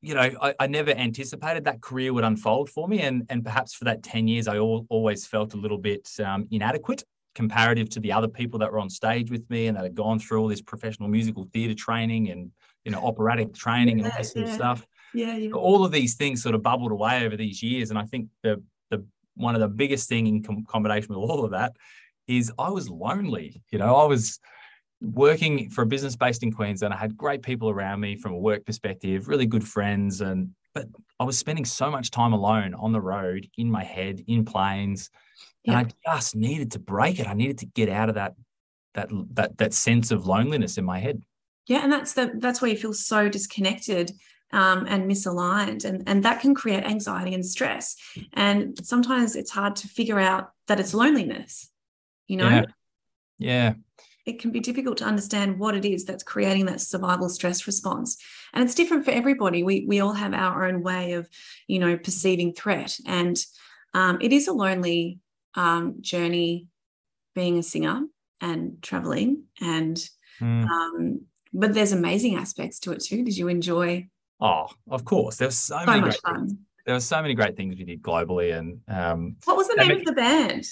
you 0.03 0.15
know 0.15 0.31
I, 0.43 0.55
I 0.59 0.67
never 0.67 0.91
anticipated 0.91 1.65
that 1.65 1.81
career 1.81 2.13
would 2.13 2.25
unfold 2.25 2.71
for 2.71 2.89
me, 2.89 3.01
and 3.01 3.25
and 3.29 3.45
perhaps 3.45 3.75
for 3.75 3.85
that 3.85 4.03
ten 4.03 4.29
years 4.29 4.49
I 4.49 4.57
al- 4.57 4.87
always 4.89 5.27
felt 5.27 5.55
a 5.55 5.59
little 5.59 5.79
bit 5.79 6.09
um, 6.25 6.47
inadequate 6.51 7.05
comparative 7.35 7.91
to 7.91 8.01
the 8.01 8.13
other 8.13 8.29
people 8.29 8.61
that 8.61 8.71
were 8.71 8.79
on 8.79 8.89
stage 8.89 9.29
with 9.29 9.49
me 9.51 9.67
and 9.67 9.77
that 9.77 9.83
had 9.83 9.95
gone 9.95 10.21
through 10.21 10.41
all 10.41 10.47
this 10.47 10.63
professional 10.63 11.09
musical 11.09 11.49
theatre 11.53 11.75
training 11.75 12.31
and 12.31 12.51
you 12.85 12.93
know 12.93 13.05
operatic 13.05 13.53
training 13.55 13.99
yeah, 13.99 14.05
and 14.05 14.13
all 14.13 14.19
this 14.19 14.33
sort 14.33 14.45
yeah. 14.45 14.51
of 14.51 14.55
stuff. 14.57 14.87
Yeah, 15.15 15.37
yeah. 15.37 15.53
All 15.53 15.85
of 15.85 15.93
these 15.93 16.15
things 16.15 16.43
sort 16.43 16.57
of 16.57 16.63
bubbled 16.63 16.91
away 16.91 17.25
over 17.25 17.37
these 17.37 17.63
years, 17.63 17.91
and 17.91 17.99
I 17.99 18.05
think 18.05 18.29
the 18.43 18.63
one 19.37 19.55
of 19.55 19.61
the 19.61 19.69
biggest 19.69 20.09
thing 20.09 20.27
in 20.27 20.43
com- 20.43 20.65
combination 20.65 21.09
with 21.09 21.19
all 21.19 21.45
of 21.45 21.51
that 21.53 21.77
is 22.27 22.53
I 22.59 22.71
was 22.71 22.89
lonely. 22.89 23.63
You 23.71 23.79
know, 23.79 23.97
I 23.97 24.05
was 24.05 24.39
working 25.01 25.71
for 25.71 25.83
a 25.83 25.87
business 25.87 26.17
based 26.17 26.43
in 26.43 26.53
Queensland. 26.53 26.95
I 26.95 26.97
had 26.97 27.17
great 27.17 27.43
people 27.43 27.69
around 27.69 28.01
me 28.01 28.17
from 28.17 28.33
a 28.33 28.39
work 28.39 28.65
perspective, 28.65 29.29
really 29.29 29.47
good 29.47 29.67
friends, 29.67 30.21
and 30.21 30.51
but 30.73 30.87
I 31.21 31.25
was 31.25 31.39
spending 31.39 31.65
so 31.65 31.91
much 31.91 32.11
time 32.11 32.33
alone 32.33 32.75
on 32.75 32.93
the 32.93 33.01
road, 33.01 33.49
in 33.57 33.71
my 33.71 33.85
head, 33.85 34.25
in 34.27 34.45
planes, 34.45 35.11
yeah. 35.65 35.79
and 35.79 35.87
I 35.87 36.15
just 36.17 36.35
needed 36.35 36.73
to 36.73 36.79
break 36.79 37.21
it. 37.21 37.29
I 37.29 37.35
needed 37.35 37.59
to 37.59 37.67
get 37.67 37.89
out 37.89 38.09
of 38.09 38.17
that 38.17 38.35
that 38.95 39.09
that 39.35 39.59
that 39.59 39.75
sense 39.75 40.11
of 40.11 40.27
loneliness 40.27 40.79
in 40.79 40.85
my 40.85 40.99
head. 40.99 41.23
Yeah, 41.67 41.83
and 41.83 41.93
that's 41.93 42.15
the 42.15 42.33
that's 42.39 42.61
where 42.61 42.71
you 42.71 42.77
feel 42.77 42.95
so 42.95 43.29
disconnected 43.29 44.13
um, 44.55 44.87
and 44.89 45.11
misaligned. 45.11 45.85
And, 45.85 46.05
and 46.07 46.23
that 46.25 46.41
can 46.41 46.55
create 46.55 46.85
anxiety 46.85 47.35
and 47.35 47.45
stress. 47.45 47.97
And 48.33 48.79
sometimes 48.87 49.35
it's 49.35 49.51
hard 49.51 49.77
to 49.77 49.89
figure 49.89 50.21
out 50.21 50.53
that 50.69 50.79
it's 50.79 50.95
loneliness, 50.95 51.71
you 52.29 52.37
know? 52.37 52.49
Yeah. 52.49 52.65
yeah. 53.39 53.75
It 54.25 54.41
can 54.41 54.53
be 54.53 54.61
difficult 54.61 54.99
to 54.99 55.05
understand 55.05 55.59
what 55.59 55.75
it 55.75 55.85
is 55.85 56.05
that's 56.05 56.23
creating 56.23 56.67
that 56.67 56.81
survival 56.81 57.29
stress 57.29 57.67
response. 57.67 58.17
And 58.55 58.65
it's 58.65 58.75
different 58.75 59.05
for 59.05 59.11
everybody. 59.11 59.63
We, 59.63 59.85
we 59.87 60.01
all 60.01 60.15
have 60.15 60.33
our 60.33 60.65
own 60.65 60.83
way 60.83 61.13
of, 61.13 61.29
you 61.67 61.79
know, 61.79 61.99
perceiving 61.99 62.55
threat. 62.55 62.97
And 63.07 63.37
um, 63.93 64.19
it 64.23 64.33
is 64.33 64.49
a 64.49 64.53
lonely 64.53 65.19
um, 65.57 65.97
journey 66.01 66.69
being 67.35 67.59
a 67.59 67.63
singer 67.63 68.03
and 68.41 68.83
traveling 68.83 69.45
and 69.61 69.97
mm. 70.41 70.65
um, 70.69 71.21
but 71.55 71.73
there's 71.73 71.93
amazing 71.93 72.35
aspects 72.35 72.81
to 72.81 72.93
it 72.93 73.03
too. 73.03 73.25
Did 73.25 73.37
you 73.37 73.47
enjoy 73.47 74.09
Oh, 74.45 74.67
of 74.91 75.07
course. 75.07 75.39
There 75.39 75.49
was 75.49 75.59
so, 75.59 75.79
so 75.79 75.87
many 75.87 76.03
great 76.03 76.21
fun. 76.21 76.49
Things. 76.49 76.59
There 76.85 76.95
were 76.95 77.01
so 77.01 77.23
many 77.23 77.33
great 77.33 77.57
things 77.57 77.77
we 77.79 77.85
did 77.85 78.03
globally. 78.03 78.57
And 78.57 78.79
um, 78.89 79.37
what 79.45 79.57
was 79.57 79.69
the 79.69 79.77
name 79.77 79.91
of 79.91 80.05
the 80.05 80.13
band? 80.13 80.67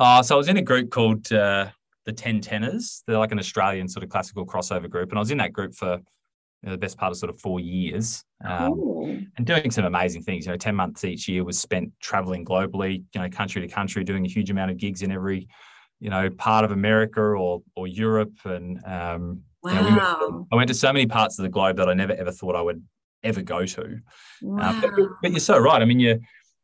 Oh, 0.00 0.20
so 0.22 0.34
I 0.34 0.38
was 0.38 0.48
in 0.48 0.56
a 0.56 0.62
group 0.62 0.90
called 0.90 1.32
uh, 1.32 1.68
the 2.06 2.12
Ten 2.12 2.40
Tenors. 2.40 3.04
They're 3.06 3.18
like 3.18 3.30
an 3.30 3.38
Australian 3.38 3.88
sort 3.88 4.02
of 4.02 4.10
classical 4.10 4.44
crossover 4.44 4.90
group, 4.90 5.10
and 5.10 5.18
I 5.18 5.20
was 5.20 5.30
in 5.30 5.38
that 5.38 5.52
group 5.52 5.76
for 5.76 5.92
you 5.92 6.70
know, 6.70 6.72
the 6.72 6.78
best 6.78 6.98
part 6.98 7.12
of 7.12 7.18
sort 7.18 7.30
of 7.30 7.38
four 7.38 7.60
years, 7.60 8.24
um, 8.44 8.72
cool. 8.72 9.18
and 9.36 9.46
doing 9.46 9.70
some 9.70 9.84
amazing 9.84 10.22
things. 10.22 10.46
You 10.46 10.50
know, 10.50 10.56
ten 10.56 10.74
months 10.74 11.04
each 11.04 11.28
year 11.28 11.44
was 11.44 11.58
spent 11.58 11.92
traveling 12.00 12.44
globally, 12.44 13.04
you 13.14 13.20
know, 13.20 13.28
country 13.28 13.62
to 13.62 13.68
country, 13.68 14.02
doing 14.02 14.26
a 14.26 14.28
huge 14.28 14.50
amount 14.50 14.72
of 14.72 14.76
gigs 14.76 15.02
in 15.02 15.12
every, 15.12 15.46
you 16.00 16.10
know, 16.10 16.28
part 16.30 16.64
of 16.64 16.72
America 16.72 17.20
or 17.20 17.62
or 17.76 17.86
Europe, 17.86 18.34
and 18.44 18.84
um, 18.84 19.42
wow. 19.62 19.70
You 19.70 19.74
know, 19.76 19.82
we 19.82 19.90
went, 19.90 20.46
I 20.52 20.56
went 20.56 20.68
to 20.68 20.74
so 20.74 20.92
many 20.92 21.06
parts 21.06 21.38
of 21.38 21.44
the 21.44 21.48
globe 21.48 21.76
that 21.76 21.88
I 21.88 21.94
never 21.94 22.14
ever 22.14 22.32
thought 22.32 22.56
I 22.56 22.62
would 22.62 22.82
ever 23.24 23.42
go 23.42 23.66
to. 23.66 23.98
Wow. 24.42 24.70
Uh, 24.70 24.80
but, 24.80 24.90
but, 25.22 25.30
you're 25.32 25.40
so 25.40 25.58
right. 25.58 25.82
I 25.82 25.84
mean, 25.84 26.00
you 26.00 26.20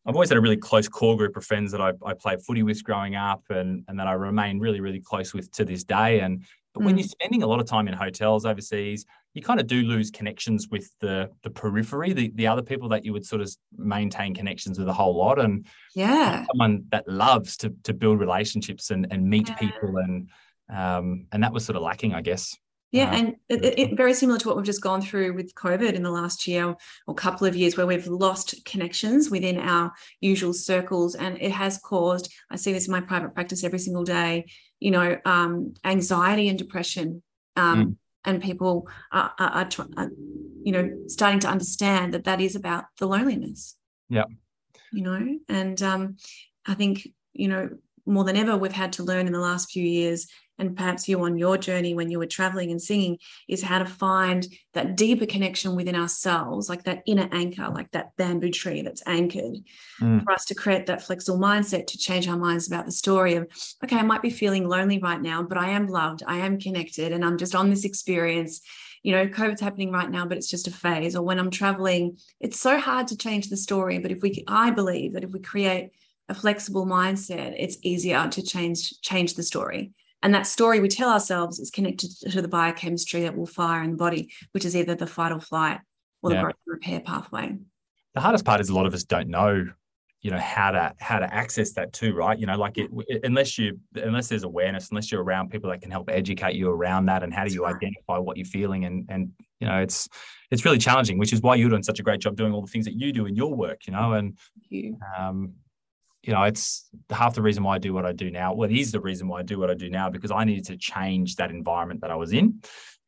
I've 0.06 0.14
always 0.14 0.30
had 0.30 0.38
a 0.38 0.40
really 0.40 0.56
close 0.56 0.88
core 0.88 1.16
group 1.16 1.36
of 1.36 1.44
friends 1.44 1.72
that 1.72 1.80
I, 1.80 1.92
I 2.04 2.14
played 2.14 2.40
footy 2.42 2.62
with 2.62 2.82
growing 2.82 3.16
up 3.16 3.42
and, 3.50 3.84
and 3.86 3.98
that 3.98 4.06
I 4.06 4.12
remain 4.12 4.58
really, 4.58 4.80
really 4.80 5.00
close 5.00 5.34
with 5.34 5.50
to 5.52 5.64
this 5.64 5.84
day. 5.84 6.20
And 6.20 6.42
but 6.72 6.82
mm. 6.82 6.86
when 6.86 6.98
you're 6.98 7.06
spending 7.06 7.42
a 7.42 7.46
lot 7.46 7.60
of 7.60 7.66
time 7.66 7.86
in 7.86 7.94
hotels 7.94 8.46
overseas, 8.46 9.04
you 9.34 9.42
kind 9.42 9.60
of 9.60 9.66
do 9.66 9.82
lose 9.82 10.10
connections 10.10 10.68
with 10.70 10.90
the 11.00 11.30
the 11.42 11.50
periphery, 11.50 12.12
the, 12.12 12.32
the 12.34 12.46
other 12.46 12.62
people 12.62 12.88
that 12.88 13.04
you 13.04 13.12
would 13.12 13.26
sort 13.26 13.42
of 13.42 13.54
maintain 13.76 14.34
connections 14.34 14.78
with 14.78 14.88
a 14.88 14.92
whole 14.92 15.14
lot. 15.14 15.38
And 15.38 15.66
yeah, 15.94 16.46
someone 16.46 16.84
that 16.90 17.06
loves 17.06 17.56
to 17.58 17.74
to 17.84 17.92
build 17.92 18.20
relationships 18.20 18.90
and, 18.90 19.06
and 19.10 19.28
meet 19.28 19.48
yeah. 19.48 19.56
people 19.56 19.98
and 19.98 20.30
um 20.72 21.26
and 21.32 21.42
that 21.42 21.52
was 21.52 21.64
sort 21.64 21.76
of 21.76 21.82
lacking, 21.82 22.14
I 22.14 22.22
guess. 22.22 22.56
Yeah, 22.92 23.10
uh, 23.10 23.14
and 23.14 23.36
it, 23.48 23.78
it, 23.78 23.96
very 23.96 24.12
similar 24.14 24.38
to 24.40 24.48
what 24.48 24.56
we've 24.56 24.66
just 24.66 24.82
gone 24.82 25.00
through 25.00 25.34
with 25.34 25.54
COVID 25.54 25.92
in 25.92 26.02
the 26.02 26.10
last 26.10 26.48
year 26.48 26.74
or 27.06 27.14
couple 27.14 27.46
of 27.46 27.54
years, 27.54 27.76
where 27.76 27.86
we've 27.86 28.08
lost 28.08 28.64
connections 28.64 29.30
within 29.30 29.58
our 29.58 29.92
usual 30.20 30.52
circles, 30.52 31.14
and 31.14 31.40
it 31.40 31.52
has 31.52 31.78
caused. 31.78 32.32
I 32.50 32.56
see 32.56 32.72
this 32.72 32.88
in 32.88 32.92
my 32.92 33.00
private 33.00 33.34
practice 33.34 33.62
every 33.62 33.78
single 33.78 34.04
day. 34.04 34.46
You 34.80 34.90
know, 34.90 35.18
um, 35.24 35.74
anxiety 35.84 36.48
and 36.48 36.58
depression. 36.58 37.22
Um, 37.56 37.84
mm. 37.84 37.96
and 38.24 38.42
people 38.42 38.88
are, 39.12 39.32
are, 39.38 39.50
are, 39.50 39.68
are, 39.96 40.10
you 40.62 40.72
know 40.72 40.90
starting 41.08 41.40
to 41.40 41.48
understand 41.48 42.14
that 42.14 42.24
that 42.24 42.40
is 42.40 42.54
about 42.54 42.84
the 42.98 43.06
loneliness 43.06 43.76
yeah 44.08 44.24
you 44.92 45.02
know 45.02 45.36
and 45.48 45.82
um, 45.82 46.16
i 46.66 46.74
think 46.74 47.08
you 47.32 47.48
know 47.48 47.70
more 48.06 48.24
than 48.24 48.36
ever 48.36 48.56
we've 48.56 48.72
had 48.72 48.92
to 48.92 49.02
learn 49.02 49.26
in 49.26 49.32
the 49.32 49.40
last 49.40 49.70
few 49.70 49.84
years 49.84 50.28
and 50.60 50.76
perhaps 50.76 51.08
you 51.08 51.20
on 51.24 51.38
your 51.38 51.56
journey 51.56 51.94
when 51.94 52.10
you 52.10 52.18
were 52.18 52.26
traveling 52.26 52.70
and 52.70 52.80
singing 52.80 53.18
is 53.48 53.62
how 53.62 53.78
to 53.78 53.86
find 53.86 54.46
that 54.74 54.96
deeper 54.96 55.26
connection 55.26 55.74
within 55.74 55.96
ourselves 55.96 56.68
like 56.68 56.84
that 56.84 57.02
inner 57.06 57.28
anchor 57.32 57.68
like 57.70 57.90
that 57.90 58.14
bamboo 58.16 58.50
tree 58.50 58.82
that's 58.82 59.02
anchored 59.06 59.56
mm. 60.00 60.22
for 60.22 60.32
us 60.32 60.44
to 60.44 60.54
create 60.54 60.86
that 60.86 61.02
flexible 61.02 61.38
mindset 61.38 61.86
to 61.86 61.98
change 61.98 62.28
our 62.28 62.36
minds 62.36 62.66
about 62.66 62.86
the 62.86 62.92
story 62.92 63.34
of 63.34 63.48
okay 63.82 63.96
i 63.96 64.02
might 64.02 64.22
be 64.22 64.30
feeling 64.30 64.68
lonely 64.68 64.98
right 64.98 65.22
now 65.22 65.42
but 65.42 65.58
i 65.58 65.70
am 65.70 65.88
loved 65.88 66.22
i 66.26 66.36
am 66.36 66.60
connected 66.60 67.12
and 67.12 67.24
i'm 67.24 67.38
just 67.38 67.54
on 67.54 67.70
this 67.70 67.84
experience. 67.84 68.60
You 69.02 69.12
know 69.12 69.28
covid's 69.28 69.62
happening 69.62 69.90
right 69.90 70.10
now 70.10 70.26
but 70.26 70.36
it's 70.36 70.50
just 70.50 70.68
a 70.68 70.70
phase. 70.70 71.16
Or 71.16 71.22
when 71.22 71.38
i'm 71.38 71.50
traveling 71.50 72.18
it's 72.38 72.60
so 72.60 72.78
hard 72.78 73.08
to 73.08 73.16
change 73.16 73.48
the 73.48 73.56
story 73.56 73.98
but 73.98 74.10
if 74.10 74.20
we 74.20 74.44
i 74.46 74.70
believe 74.70 75.14
that 75.14 75.24
if 75.24 75.30
we 75.30 75.40
create 75.40 75.92
a 76.28 76.34
flexible 76.34 76.84
mindset 76.84 77.54
it's 77.58 77.78
easier 77.82 78.28
to 78.28 78.42
change 78.42 79.00
change 79.00 79.34
the 79.34 79.42
story 79.42 79.92
and 80.22 80.34
that 80.34 80.46
story 80.46 80.80
we 80.80 80.88
tell 80.88 81.10
ourselves 81.10 81.58
is 81.58 81.70
connected 81.70 82.10
to 82.30 82.42
the 82.42 82.48
biochemistry 82.48 83.22
that 83.22 83.36
will 83.36 83.46
fire 83.46 83.82
in 83.82 83.92
the 83.92 83.96
body, 83.96 84.32
which 84.52 84.64
is 84.64 84.76
either 84.76 84.94
the 84.94 85.06
fight 85.06 85.32
or 85.32 85.40
flight 85.40 85.80
or 86.22 86.30
the 86.30 86.40
growth 86.40 86.54
and 86.66 86.74
repair 86.74 87.00
pathway. 87.00 87.56
The 88.14 88.20
hardest 88.20 88.44
part 88.44 88.60
is 88.60 88.68
a 88.68 88.74
lot 88.74 88.86
of 88.86 88.92
us 88.92 89.04
don't 89.04 89.28
know, 89.28 89.64
you 90.20 90.30
know, 90.30 90.38
how 90.38 90.72
to 90.72 90.94
how 90.98 91.18
to 91.18 91.32
access 91.32 91.72
that 91.72 91.92
too, 91.92 92.12
right? 92.14 92.38
You 92.38 92.46
know, 92.46 92.56
like 92.56 92.76
it, 92.76 92.90
unless 93.24 93.56
you 93.56 93.78
unless 93.94 94.28
there's 94.28 94.42
awareness, 94.42 94.90
unless 94.90 95.10
you're 95.10 95.22
around 95.22 95.50
people 95.50 95.70
that 95.70 95.80
can 95.80 95.90
help 95.90 96.10
educate 96.10 96.54
you 96.54 96.68
around 96.68 97.06
that, 97.06 97.22
and 97.22 97.32
how 97.32 97.44
do 97.44 97.54
you 97.54 97.64
right. 97.64 97.74
identify 97.76 98.18
what 98.18 98.36
you're 98.36 98.44
feeling, 98.44 98.84
and 98.84 99.06
and 99.08 99.30
you 99.60 99.68
know, 99.68 99.78
it's 99.78 100.08
it's 100.50 100.64
really 100.64 100.78
challenging, 100.78 101.18
which 101.18 101.32
is 101.32 101.40
why 101.40 101.54
you're 101.54 101.70
doing 101.70 101.82
such 101.82 102.00
a 102.00 102.02
great 102.02 102.20
job 102.20 102.36
doing 102.36 102.52
all 102.52 102.60
the 102.60 102.70
things 102.70 102.84
that 102.84 102.94
you 102.94 103.12
do 103.12 103.26
in 103.26 103.36
your 103.36 103.54
work, 103.54 103.86
you 103.86 103.92
know, 103.92 104.12
and 104.12 104.36
you. 104.68 104.98
um, 105.16 105.54
you 106.22 106.32
know, 106.32 106.42
it's 106.42 106.88
half 107.08 107.34
the 107.34 107.42
reason 107.42 107.62
why 107.62 107.76
I 107.76 107.78
do 107.78 107.94
what 107.94 108.04
I 108.04 108.12
do 108.12 108.30
now. 108.30 108.52
Well, 108.52 108.70
it 108.70 108.76
is 108.76 108.92
the 108.92 109.00
reason 109.00 109.26
why 109.26 109.40
I 109.40 109.42
do 109.42 109.58
what 109.58 109.70
I 109.70 109.74
do 109.74 109.88
now 109.88 110.10
because 110.10 110.30
I 110.30 110.44
needed 110.44 110.66
to 110.66 110.76
change 110.76 111.36
that 111.36 111.50
environment 111.50 112.02
that 112.02 112.10
I 112.10 112.16
was 112.16 112.32
in. 112.32 112.60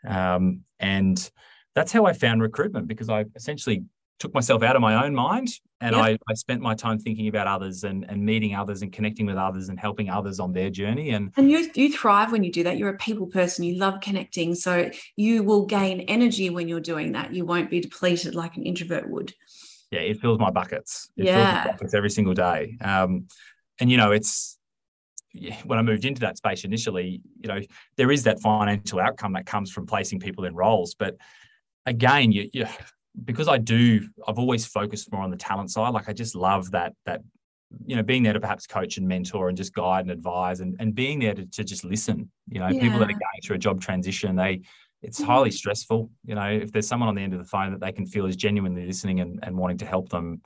Um, 0.07 0.61
and 0.81 1.31
that's 1.75 1.93
how 1.93 2.07
I 2.07 2.13
found 2.15 2.43
recruitment 2.43 2.89
because 2.89 3.11
I 3.11 3.27
essentially 3.37 3.85
took 4.19 4.33
myself 4.35 4.63
out 4.63 4.77
of 4.77 4.83
my 4.83 5.05
own 5.05 5.15
mind 5.15 5.49
and 5.81 5.97
yep. 5.97 6.05
I, 6.05 6.19
I 6.31 6.35
spent 6.35 6.61
my 6.61 6.75
time 6.75 6.99
thinking 6.99 7.27
about 7.27 7.49
others 7.49 7.83
and, 7.83 8.07
and 8.09 8.25
meeting 8.25 8.55
others 8.55 8.83
and 8.83 8.93
connecting 8.93 9.27
with 9.27 9.37
others 9.37 9.69
and 9.69 9.79
helping 9.79 10.09
others 10.09 10.39
on 10.39 10.53
their 10.53 10.71
journey. 10.71 11.11
And 11.11 11.33
and 11.37 11.51
you 11.51 11.69
you 11.75 11.93
thrive 11.93 12.31
when 12.31 12.45
you 12.45 12.53
do 12.53 12.63
that. 12.63 12.79
You're 12.79 12.91
a 12.91 12.97
people 12.97 13.27
person. 13.27 13.65
You 13.65 13.79
love 13.79 14.01
connecting. 14.01 14.55
So 14.55 14.91
you 15.17 15.43
will 15.43 15.67
gain 15.67 16.03
energy 16.03 16.51
when 16.51 16.69
you're 16.69 16.81
doing 16.81 17.13
that. 17.13 17.35
You 17.35 17.45
won't 17.45 17.69
be 17.69 17.81
depleted 17.81 18.37
like 18.37 18.57
an 18.57 18.63
introvert 18.63 19.11
would 19.11 19.35
yeah, 19.93 20.01
it 20.01 20.21
fills 20.21 20.39
my 20.39 20.51
buckets. 20.51 21.11
It 21.17 21.27
yeah. 21.27 21.63
fills 21.63 21.73
buckets 21.75 21.95
every 21.95 22.11
single 22.11 22.33
day. 22.33 22.79
Um, 22.81 23.27
and 23.79 23.91
you 23.91 23.99
know, 23.99 24.11
it's 24.11 24.59
when 25.65 25.79
I 25.79 25.83
moved 25.83 26.05
into 26.07 26.21
that 26.23 26.39
space 26.39 26.65
initially, 26.65 27.21
you 27.41 27.49
know, 27.49 27.61
there 27.97 28.11
is 28.11 28.25
that 28.25 28.41
financial 28.41 28.99
outcome 28.99 29.35
that 29.35 29.47
comes 29.47 29.71
from 29.71 29.87
placing 29.87 30.19
people 30.19 30.45
in 30.45 30.55
roles. 30.55 30.95
But 30.95 31.17
again, 31.87 32.33
you, 32.33 32.49
you 32.53 32.67
because 33.23 33.49
I 33.49 33.59
do, 33.59 34.09
I've 34.27 34.39
always 34.39 34.65
focused 34.65 35.13
more 35.13 35.23
on 35.23 35.31
the 35.31 35.37
talent 35.37 35.71
side. 35.71 35.91
Like 35.91 36.09
I 36.09 36.15
just 36.15 36.35
love 36.35 36.71
that 36.71 36.95
that 37.05 37.21
you 37.87 37.97
know 37.97 38.03
being 38.03 38.23
there 38.23 38.33
to 38.33 38.41
perhaps 38.41 38.67
coach 38.67 38.97
and 38.97 39.07
mentor 39.07 39.49
and 39.49 39.57
just 39.57 39.75
guide 39.75 40.05
and 40.05 40.11
advise 40.11 40.61
and, 40.61 40.77
and 40.79 40.95
being 40.95 41.19
there 41.19 41.35
to, 41.35 41.47
to 41.47 41.65
just 41.65 41.85
listen 41.85 42.31
you 42.51 42.61
know 42.61 42.69
yeah. 42.69 42.81
people 42.81 42.99
that 42.99 43.07
are 43.07 43.13
going 43.13 43.41
through 43.43 43.57
a 43.57 43.59
job 43.59 43.81
transition 43.81 44.37
they 44.37 44.61
it's 45.03 45.21
mm-hmm. 45.21 45.31
highly 45.31 45.51
stressful. 45.51 46.11
You 46.25 46.35
know, 46.35 46.49
if 46.49 46.73
there's 46.73 46.87
someone 46.87 47.09
on 47.09 47.15
the 47.15 47.23
end 47.23 47.33
of 47.33 47.39
the 47.39 47.45
phone 47.45 47.73
that 47.73 47.81
they 47.81 47.93
can 47.93 48.07
feel 48.07 48.27
is 48.27 48.37
genuinely 48.37 48.87
listening 48.87 49.21
and, 49.21 49.41
and 49.43 49.57
wanting 49.57 49.79
to 49.79 49.87
help 49.87 50.09
them, 50.09 50.43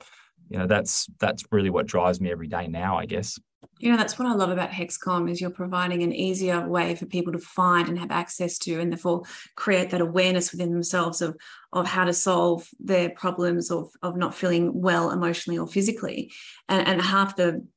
you 0.49 0.57
know, 0.57 0.67
that's 0.67 1.07
that's 1.19 1.43
really 1.51 1.69
what 1.69 1.85
drives 1.85 2.19
me 2.19 2.31
every 2.31 2.47
day 2.47 2.67
now, 2.67 2.97
I 2.97 3.05
guess. 3.05 3.39
You 3.79 3.91
know, 3.91 3.97
that's 3.97 4.17
what 4.17 4.27
I 4.27 4.33
love 4.33 4.49
about 4.49 4.71
Hexcom 4.71 5.29
is 5.29 5.39
you're 5.39 5.49
providing 5.49 6.01
an 6.01 6.13
easier 6.13 6.67
way 6.67 6.95
for 6.95 7.05
people 7.05 7.33
to 7.33 7.39
find 7.39 7.87
and 7.89 7.99
have 7.99 8.11
access 8.11 8.57
to, 8.59 8.79
and 8.79 8.91
therefore 8.91 9.23
create 9.55 9.91
that 9.91 10.01
awareness 10.01 10.51
within 10.51 10.71
themselves 10.71 11.21
of 11.21 11.37
of 11.73 11.85
how 11.85 12.05
to 12.05 12.13
solve 12.13 12.67
their 12.79 13.09
problems 13.09 13.69
of 13.69 13.89
of 14.01 14.15
not 14.15 14.33
feeling 14.33 14.81
well 14.81 15.11
emotionally 15.11 15.59
or 15.59 15.67
physically. 15.67 16.31
And, 16.69 16.87
and 16.87 17.01
half 17.01 17.35
the 17.35 17.67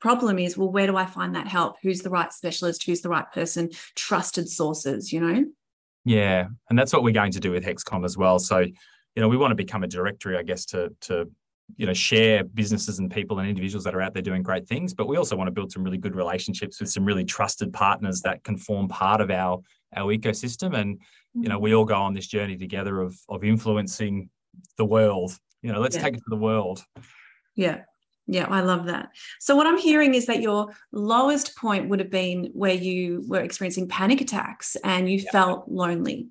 problem 0.00 0.38
is, 0.38 0.58
well, 0.58 0.70
where 0.70 0.86
do 0.86 0.96
I 0.96 1.06
find 1.06 1.34
that 1.34 1.48
help? 1.48 1.76
Who's 1.82 2.00
the 2.00 2.10
right 2.10 2.32
specialist? 2.32 2.84
Who's 2.84 3.00
the 3.00 3.08
right 3.08 3.30
person? 3.32 3.70
Trusted 3.94 4.48
sources, 4.48 5.12
you 5.12 5.20
know. 5.20 5.46
Yeah, 6.04 6.48
and 6.68 6.78
that's 6.78 6.92
what 6.92 7.02
we're 7.02 7.14
going 7.14 7.32
to 7.32 7.40
do 7.40 7.50
with 7.50 7.64
Hexcom 7.64 8.04
as 8.04 8.16
well. 8.16 8.38
So, 8.38 8.58
you 8.58 8.72
know, 9.16 9.28
we 9.28 9.36
want 9.36 9.52
to 9.52 9.56
become 9.56 9.84
a 9.84 9.86
directory, 9.88 10.36
I 10.36 10.42
guess, 10.42 10.64
to 10.66 10.94
to 11.02 11.30
you 11.76 11.86
know 11.86 11.94
share 11.94 12.44
businesses 12.44 12.98
and 12.98 13.10
people 13.10 13.38
and 13.38 13.48
individuals 13.48 13.84
that 13.84 13.94
are 13.94 14.02
out 14.02 14.12
there 14.12 14.22
doing 14.22 14.42
great 14.42 14.68
things. 14.68 14.92
But 14.92 15.08
we 15.08 15.16
also 15.16 15.36
want 15.36 15.48
to 15.48 15.52
build 15.52 15.72
some 15.72 15.82
really 15.82 15.98
good 15.98 16.14
relationships 16.14 16.80
with 16.80 16.90
some 16.90 17.04
really 17.04 17.24
trusted 17.24 17.72
partners 17.72 18.20
that 18.22 18.44
can 18.44 18.56
form 18.56 18.88
part 18.88 19.20
of 19.20 19.30
our 19.30 19.60
our 19.96 20.14
ecosystem. 20.14 20.76
And 20.76 21.00
you 21.34 21.48
know, 21.48 21.58
mm. 21.58 21.62
we 21.62 21.74
all 21.74 21.84
go 21.84 21.96
on 21.96 22.14
this 22.14 22.26
journey 22.26 22.56
together 22.56 23.00
of 23.00 23.16
of 23.28 23.44
influencing 23.44 24.28
the 24.76 24.84
world. 24.84 25.38
You 25.62 25.72
know, 25.72 25.80
let's 25.80 25.96
yeah. 25.96 26.02
take 26.02 26.14
it 26.14 26.18
to 26.18 26.30
the 26.30 26.36
world. 26.36 26.84
Yeah, 27.56 27.82
yeah, 28.26 28.46
I 28.48 28.62
love 28.62 28.86
that. 28.86 29.10
So, 29.38 29.54
what 29.54 29.66
I'm 29.66 29.76
hearing 29.76 30.14
is 30.14 30.26
that 30.26 30.40
your 30.40 30.68
lowest 30.92 31.56
point 31.56 31.88
would 31.88 32.00
have 32.00 32.10
been 32.10 32.50
where 32.54 32.74
you 32.74 33.22
were 33.26 33.40
experiencing 33.40 33.88
panic 33.88 34.20
attacks 34.20 34.76
and 34.82 35.10
you 35.10 35.20
felt 35.20 35.68
lonely. 35.68 36.28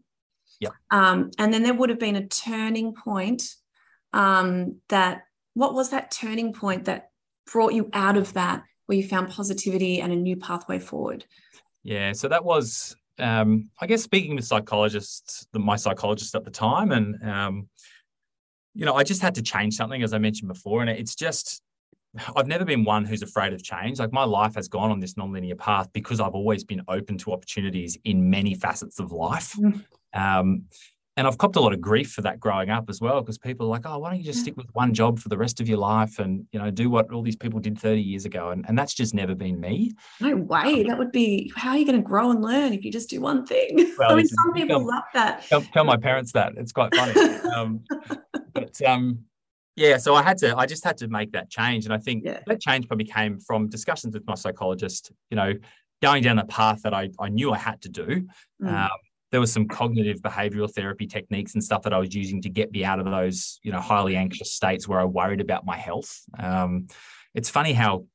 Yeah. 0.59 0.69
Um, 0.89 1.29
and 1.37 1.53
then 1.53 1.61
there 1.61 1.73
would 1.73 1.89
have 1.89 1.99
been 1.99 2.15
a 2.15 2.27
turning 2.27 2.93
point 2.95 3.43
um, 4.11 4.77
that, 4.89 5.23
what 5.53 5.73
was 5.73 5.91
that 5.91 6.09
turning 6.09 6.53
point 6.53 6.85
that 6.85 7.09
brought 7.51 7.73
you 7.73 7.89
out 7.93 8.17
of 8.17 8.33
that 8.33 8.63
where 8.85 8.97
you 8.97 9.07
found 9.07 9.29
positivity 9.29 10.01
and 10.01 10.11
a 10.11 10.15
new 10.15 10.35
pathway 10.35 10.79
forward? 10.79 11.25
Yeah. 11.83 12.13
So, 12.13 12.27
that 12.27 12.43
was, 12.43 12.95
um, 13.19 13.69
I 13.79 13.85
guess, 13.85 14.01
speaking 14.01 14.33
with 14.33 14.45
psychologists, 14.45 15.45
my 15.53 15.75
psychologist 15.75 16.33
at 16.33 16.43
the 16.43 16.51
time, 16.51 16.91
and, 16.91 17.23
um, 17.23 17.69
you 18.73 18.85
know, 18.85 18.95
I 18.95 19.03
just 19.03 19.21
had 19.21 19.35
to 19.35 19.43
change 19.43 19.75
something, 19.75 20.01
as 20.01 20.13
I 20.13 20.17
mentioned 20.17 20.47
before. 20.47 20.81
And 20.81 20.89
it's 20.89 21.13
just, 21.13 21.61
I've 22.35 22.47
never 22.47 22.65
been 22.65 22.83
one 22.83 23.05
who's 23.05 23.21
afraid 23.21 23.53
of 23.53 23.63
change. 23.63 23.99
Like 23.99 24.13
my 24.13 24.23
life 24.23 24.55
has 24.55 24.67
gone 24.67 24.91
on 24.91 24.99
this 24.99 25.15
nonlinear 25.15 25.57
path 25.57 25.91
because 25.93 26.19
I've 26.19 26.35
always 26.35 26.63
been 26.63 26.83
open 26.87 27.17
to 27.19 27.31
opportunities 27.31 27.97
in 28.03 28.29
many 28.29 28.53
facets 28.53 28.99
of 28.99 29.11
life. 29.11 29.53
Mm. 29.57 29.83
Um, 30.13 30.63
and 31.15 31.27
I've 31.27 31.37
copped 31.37 31.55
a 31.57 31.59
lot 31.59 31.73
of 31.73 31.81
grief 31.81 32.11
for 32.11 32.21
that 32.21 32.39
growing 32.39 32.71
up 32.71 32.89
as 32.89 32.99
well, 32.99 33.21
because 33.21 33.37
people 33.37 33.67
are 33.67 33.69
like, 33.69 33.85
oh, 33.85 33.99
why 33.99 34.09
don't 34.09 34.17
you 34.17 34.25
just 34.25 34.39
stick 34.39 34.57
with 34.57 34.65
one 34.73 34.95
job 34.95 35.19
for 35.19 35.29
the 35.29 35.37
rest 35.37 35.61
of 35.61 35.69
your 35.69 35.77
life 35.77 36.17
and, 36.17 36.47
you 36.51 36.59
know, 36.59 36.71
do 36.71 36.89
what 36.89 37.11
all 37.11 37.21
these 37.21 37.35
people 37.35 37.59
did 37.59 37.77
30 37.77 38.01
years 38.01 38.25
ago. 38.25 38.49
And, 38.49 38.65
and 38.67 38.77
that's 38.77 38.95
just 38.95 39.13
never 39.13 39.35
been 39.35 39.59
me. 39.59 39.93
No 40.19 40.35
way. 40.35 40.83
That 40.83 40.97
would 40.97 41.11
be, 41.11 41.51
how 41.55 41.71
are 41.71 41.77
you 41.77 41.85
going 41.85 42.01
to 42.01 42.03
grow 42.03 42.31
and 42.31 42.41
learn 42.41 42.73
if 42.73 42.83
you 42.83 42.91
just 42.91 43.11
do 43.11 43.21
one 43.21 43.45
thing? 43.45 43.93
Well, 43.97 44.11
I 44.13 44.15
mean, 44.15 44.27
some 44.27 44.53
people 44.53 44.79
tell, 44.79 44.87
love 44.87 45.03
that. 45.13 45.45
Tell, 45.47 45.61
tell, 45.61 45.83
my 45.83 45.97
parents 45.97 46.31
that. 46.31 46.53
It's 46.57 46.71
quite 46.71 46.95
funny. 46.95 47.19
um, 47.55 47.81
but, 48.53 48.81
um, 48.81 49.19
yeah 49.75 49.97
so 49.97 50.13
i 50.15 50.21
had 50.21 50.37
to 50.37 50.55
i 50.57 50.65
just 50.65 50.83
had 50.83 50.97
to 50.97 51.07
make 51.07 51.31
that 51.31 51.49
change 51.49 51.85
and 51.85 51.93
i 51.93 51.97
think 51.97 52.23
yeah. 52.25 52.39
that 52.47 52.59
change 52.59 52.87
probably 52.87 53.05
came 53.05 53.39
from 53.39 53.67
discussions 53.67 54.13
with 54.13 54.25
my 54.27 54.35
psychologist 54.35 55.11
you 55.29 55.35
know 55.35 55.53
going 56.01 56.21
down 56.23 56.35
the 56.35 56.45
path 56.45 56.81
that 56.83 56.93
i, 56.93 57.09
I 57.19 57.29
knew 57.29 57.51
i 57.51 57.57
had 57.57 57.81
to 57.81 57.89
do 57.89 58.27
mm. 58.61 58.67
um, 58.67 58.89
there 59.31 59.39
was 59.39 59.51
some 59.51 59.67
cognitive 59.67 60.21
behavioral 60.21 60.71
therapy 60.71 61.07
techniques 61.07 61.53
and 61.53 61.63
stuff 61.63 61.81
that 61.83 61.93
i 61.93 61.97
was 61.97 62.13
using 62.13 62.41
to 62.41 62.49
get 62.49 62.71
me 62.71 62.83
out 62.83 62.99
of 62.99 63.05
those 63.05 63.59
you 63.63 63.71
know 63.71 63.79
highly 63.79 64.15
anxious 64.15 64.53
states 64.53 64.87
where 64.87 64.99
i 64.99 65.05
worried 65.05 65.41
about 65.41 65.65
my 65.65 65.77
health 65.77 66.21
um, 66.39 66.87
it's 67.33 67.49
funny 67.49 67.73
how 67.73 68.05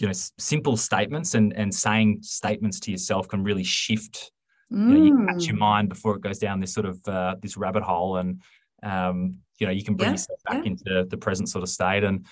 you 0.00 0.06
know 0.06 0.12
simple 0.38 0.76
statements 0.76 1.34
and 1.34 1.52
and 1.54 1.74
saying 1.74 2.18
statements 2.22 2.80
to 2.80 2.90
yourself 2.90 3.28
can 3.28 3.42
really 3.42 3.64
shift 3.64 4.30
you, 4.70 4.78
know, 4.78 5.04
you 5.04 5.26
catch 5.26 5.46
your 5.46 5.56
mm. 5.56 5.60
mind 5.60 5.88
before 5.88 6.16
it 6.16 6.20
goes 6.20 6.38
down 6.38 6.58
this 6.58 6.74
sort 6.74 6.86
of 6.86 7.00
uh, 7.06 7.36
this 7.40 7.56
rabbit 7.56 7.82
hole 7.82 8.16
and 8.16 8.42
um, 8.82 9.38
you 9.58 9.66
know 9.66 9.72
you 9.72 9.84
can 9.84 9.94
bring 9.94 10.08
yeah, 10.08 10.12
yourself 10.12 10.40
back 10.44 10.64
yeah. 10.64 10.70
into 10.70 11.06
the 11.08 11.16
present 11.16 11.48
sort 11.48 11.62
of 11.62 11.68
state. 11.68 12.04
And 12.04 12.26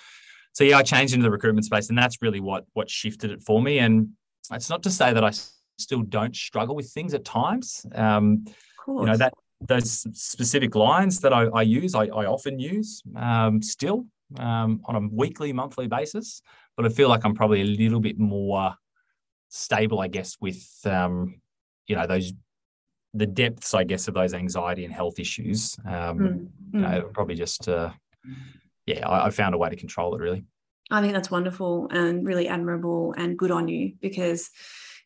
so 0.53 0.63
yeah 0.63 0.77
i 0.77 0.83
changed 0.83 1.13
into 1.13 1.23
the 1.23 1.31
recruitment 1.31 1.65
space 1.65 1.89
and 1.89 1.97
that's 1.97 2.21
really 2.21 2.39
what 2.39 2.65
what 2.73 2.89
shifted 2.89 3.31
it 3.31 3.41
for 3.41 3.61
me. 3.61 3.79
And 3.79 4.09
it's 4.51 4.69
not 4.69 4.83
to 4.83 4.91
say 4.91 5.13
that 5.13 5.23
i 5.23 5.31
still 5.77 6.01
don't 6.01 6.35
struggle 6.35 6.75
with 6.75 6.89
things 6.91 7.13
at 7.13 7.25
times. 7.25 7.85
Um, 7.93 8.45
you 8.87 9.05
know 9.05 9.17
that 9.17 9.33
those 9.61 10.05
specific 10.13 10.75
lines 10.75 11.19
that 11.21 11.33
i, 11.33 11.45
I 11.45 11.61
use 11.61 11.95
I, 11.95 12.05
I, 12.05 12.25
often 12.25 12.59
use 12.59 13.01
um, 13.15 13.61
still 13.61 14.05
um, 14.37 14.81
on 14.85 14.95
a 14.95 15.07
weekly 15.11 15.53
monthly 15.53 15.87
basis. 15.87 16.41
But 16.77 16.85
i 16.85 16.89
feel 16.89 17.09
like 17.09 17.25
i'm 17.25 17.33
probably 17.33 17.61
a 17.61 17.65
little 17.65 17.99
bit 17.99 18.19
more 18.19 18.75
stable 19.49 20.01
i 20.01 20.07
guess 20.07 20.37
with 20.39 20.67
um, 20.85 21.41
you 21.87 21.95
know 21.95 22.05
those 22.05 22.33
the 23.15 23.25
depths, 23.25 23.73
I 23.73 23.83
guess, 23.83 24.07
of 24.07 24.13
those 24.13 24.33
anxiety 24.33 24.83
and 24.83 24.93
health 24.93 25.19
issues, 25.19 25.77
um, 25.85 26.19
mm. 26.19 26.47
you 26.73 26.79
know, 26.81 27.01
hmm. 27.01 27.11
probably 27.13 27.35
just, 27.35 27.67
uh, 27.69 27.91
yeah, 28.85 29.07
I, 29.07 29.27
I, 29.27 29.29
found 29.29 29.55
a 29.55 29.57
way 29.57 29.69
to 29.69 29.75
control 29.75 30.15
it 30.15 30.21
really. 30.21 30.45
I 30.91 31.01
think 31.01 31.13
that's 31.13 31.31
wonderful 31.31 31.87
and 31.91 32.25
really 32.27 32.47
admirable 32.47 33.13
and 33.17 33.37
good 33.37 33.51
on 33.51 33.67
you 33.67 33.93
because, 34.01 34.51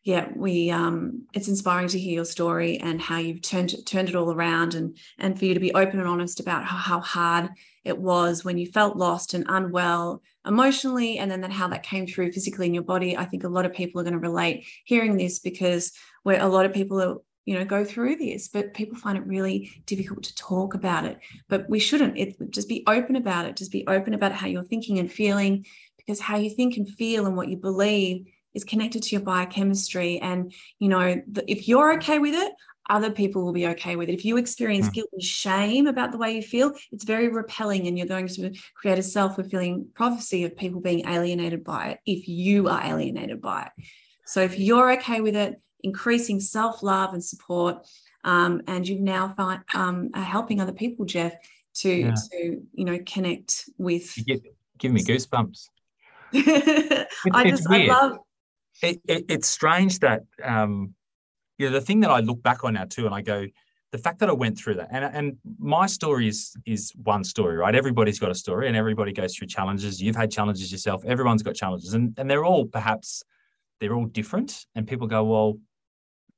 yeah, 0.03 0.27
we 0.35 0.71
um, 0.71 1.27
it's 1.33 1.47
inspiring 1.47 1.87
to 1.89 1.99
hear 1.99 2.15
your 2.15 2.25
story 2.25 2.79
and 2.79 3.01
how 3.01 3.17
you've 3.17 3.41
turned 3.41 3.75
turned 3.85 4.09
it 4.09 4.15
all 4.15 4.33
around, 4.33 4.73
and 4.73 4.97
and 5.17 5.37
for 5.37 5.45
you 5.45 5.53
to 5.53 5.59
be 5.59 5.73
open 5.73 5.99
and 5.99 6.07
honest 6.07 6.39
about 6.39 6.65
how, 6.65 6.77
how 6.77 6.99
hard 7.01 7.49
it 7.83 7.97
was 7.97 8.43
when 8.43 8.57
you 8.57 8.65
felt 8.65 8.97
lost 8.97 9.33
and 9.33 9.45
unwell 9.49 10.21
emotionally, 10.45 11.17
and 11.17 11.29
then 11.29 11.41
that 11.41 11.51
how 11.51 11.67
that 11.67 11.83
came 11.83 12.07
through 12.07 12.31
physically 12.31 12.65
in 12.65 12.73
your 12.73 12.83
body. 12.83 13.15
I 13.15 13.25
think 13.25 13.43
a 13.43 13.49
lot 13.49 13.65
of 13.65 13.73
people 13.73 13.99
are 13.99 14.05
going 14.05 14.13
to 14.13 14.19
relate 14.19 14.65
hearing 14.85 15.17
this 15.17 15.39
because 15.39 15.91
where 16.23 16.41
a 16.41 16.47
lot 16.47 16.65
of 16.65 16.73
people 16.73 17.01
are 17.01 17.17
you 17.49 17.57
know 17.57 17.65
go 17.65 17.83
through 17.83 18.15
this 18.15 18.47
but 18.47 18.75
people 18.75 18.95
find 18.95 19.17
it 19.17 19.25
really 19.25 19.71
difficult 19.87 20.21
to 20.21 20.35
talk 20.35 20.75
about 20.75 21.03
it. 21.03 21.17
But 21.47 21.67
we 21.67 21.79
shouldn't. 21.79 22.15
It 22.15 22.35
just 22.51 22.69
be 22.69 22.83
open 22.85 23.15
about 23.15 23.47
it. 23.47 23.55
Just 23.55 23.71
be 23.71 23.87
open 23.87 24.13
about 24.13 24.33
how 24.33 24.45
you're 24.45 24.63
thinking 24.63 24.99
and 24.99 25.11
feeling 25.11 25.65
because 25.97 26.19
how 26.19 26.37
you 26.37 26.51
think 26.51 26.77
and 26.77 26.87
feel 26.87 27.25
and 27.25 27.35
what 27.35 27.49
you 27.49 27.57
believe 27.57 28.27
is 28.53 28.63
connected 28.63 29.01
to 29.01 29.15
your 29.15 29.21
biochemistry. 29.21 30.19
And 30.19 30.53
you 30.77 30.89
know 30.89 31.19
the, 31.27 31.43
if 31.51 31.67
you're 31.67 31.93
okay 31.93 32.19
with 32.19 32.35
it 32.35 32.53
other 32.87 33.11
people 33.11 33.43
will 33.43 33.53
be 33.53 33.67
okay 33.67 33.95
with 33.95 34.09
it. 34.09 34.13
If 34.13 34.25
you 34.25 34.37
experience 34.37 34.89
mm. 34.89 34.93
guilt 34.93 35.09
and 35.13 35.21
shame 35.21 35.85
about 35.85 36.11
the 36.11 36.17
way 36.17 36.35
you 36.35 36.41
feel 36.41 36.73
it's 36.91 37.03
very 37.03 37.29
repelling 37.29 37.87
and 37.87 37.97
you're 37.97 38.07
going 38.07 38.27
to 38.27 38.51
create 38.75 38.97
a 38.97 39.03
self-fulfilling 39.03 39.89
prophecy 39.95 40.43
of 40.43 40.55
people 40.55 40.81
being 40.81 41.07
alienated 41.07 41.63
by 41.63 41.89
it 41.89 41.99
if 42.05 42.27
you 42.27 42.67
are 42.67 42.83
alienated 42.83 43.41
by 43.41 43.63
it. 43.63 43.85
So 44.25 44.41
if 44.41 44.59
you're 44.59 44.91
okay 44.93 45.21
with 45.21 45.35
it 45.35 45.61
increasing 45.83 46.39
self 46.39 46.83
love 46.83 47.13
and 47.13 47.23
support. 47.23 47.87
Um, 48.23 48.61
and 48.67 48.87
you've 48.87 48.99
now 48.99 49.33
find, 49.35 49.61
um, 49.73 50.09
are 50.13 50.21
helping 50.21 50.59
other 50.59 50.73
people, 50.73 51.05
Jeff, 51.05 51.33
to 51.75 51.89
yeah. 51.89 52.13
to 52.31 52.61
you 52.73 52.85
know 52.85 52.99
connect 53.05 53.69
with. 53.77 54.13
Give, 54.25 54.41
give 54.77 54.91
me 54.91 55.03
goosebumps. 55.03 55.69
I 56.33 57.49
just 57.49 57.69
I 57.69 57.85
love. 57.85 58.19
It, 58.81 59.01
it, 59.07 59.25
it's 59.29 59.47
strange 59.47 59.99
that 59.99 60.23
um, 60.43 60.93
you 61.57 61.67
know 61.67 61.73
the 61.73 61.81
thing 61.81 62.01
that 62.01 62.11
I 62.11 62.19
look 62.19 62.41
back 62.43 62.63
on 62.63 62.73
now 62.73 62.85
too, 62.85 63.05
and 63.05 63.15
I 63.15 63.21
go, 63.21 63.45
the 63.91 63.97
fact 63.97 64.19
that 64.19 64.29
I 64.29 64.33
went 64.33 64.57
through 64.57 64.75
that, 64.75 64.89
and 64.91 65.03
and 65.05 65.37
my 65.57 65.85
story 65.85 66.27
is 66.27 66.55
is 66.65 66.91
one 67.03 67.23
story, 67.23 67.57
right? 67.57 67.73
Everybody's 67.73 68.19
got 68.19 68.31
a 68.31 68.35
story, 68.35 68.67
and 68.67 68.75
everybody 68.75 69.13
goes 69.13 69.35
through 69.35 69.47
challenges. 69.47 70.01
You've 70.01 70.15
had 70.15 70.31
challenges 70.31 70.71
yourself. 70.71 71.03
Everyone's 71.05 71.43
got 71.43 71.55
challenges, 71.55 71.93
and 71.93 72.13
and 72.17 72.29
they're 72.29 72.45
all 72.45 72.65
perhaps 72.65 73.23
they're 73.79 73.95
all 73.95 74.05
different. 74.05 74.65
And 74.75 74.87
people 74.87 75.07
go, 75.07 75.23
well, 75.23 75.57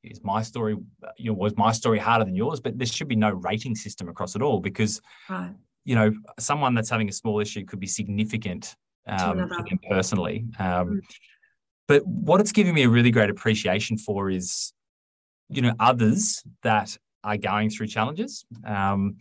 is 0.04 0.24
my 0.24 0.42
story 0.42 0.76
you 1.18 1.32
know 1.32 1.34
was 1.34 1.56
my 1.58 1.72
story 1.72 2.00
harder 2.00 2.26
than 2.26 2.36
yours 2.36 2.60
but 2.60 2.78
there 2.78 2.88
should 2.88 3.08
be 3.08 3.16
no 3.16 3.30
rating 3.30 3.76
system 3.76 4.10
across 4.10 4.36
it 4.36 4.42
all 4.42 4.60
because 4.60 5.02
right. 5.30 5.52
you 5.86 5.96
know 5.96 6.12
someone 6.40 6.74
that's 6.74 6.90
having 6.90 7.10
a 7.10 7.12
small 7.12 7.40
issue 7.40 7.66
could 7.66 7.80
be 7.80 7.88
significant 7.88 8.76
um, 9.08 9.50
personally 9.90 10.46
um, 10.60 10.90
mm. 10.90 11.00
but 11.88 12.06
what 12.06 12.40
it's 12.40 12.52
giving 12.52 12.74
me 12.74 12.84
a 12.84 12.90
really 12.90 13.12
great 13.12 13.30
appreciation 13.30 13.98
for 13.98 14.30
is 14.30 14.74
you 15.50 15.62
know 15.62 15.74
others 15.80 16.44
that 16.64 16.98
are 17.24 17.38
going 17.38 17.70
through 17.70 17.88
challenges 17.88 18.46
um, 18.66 19.18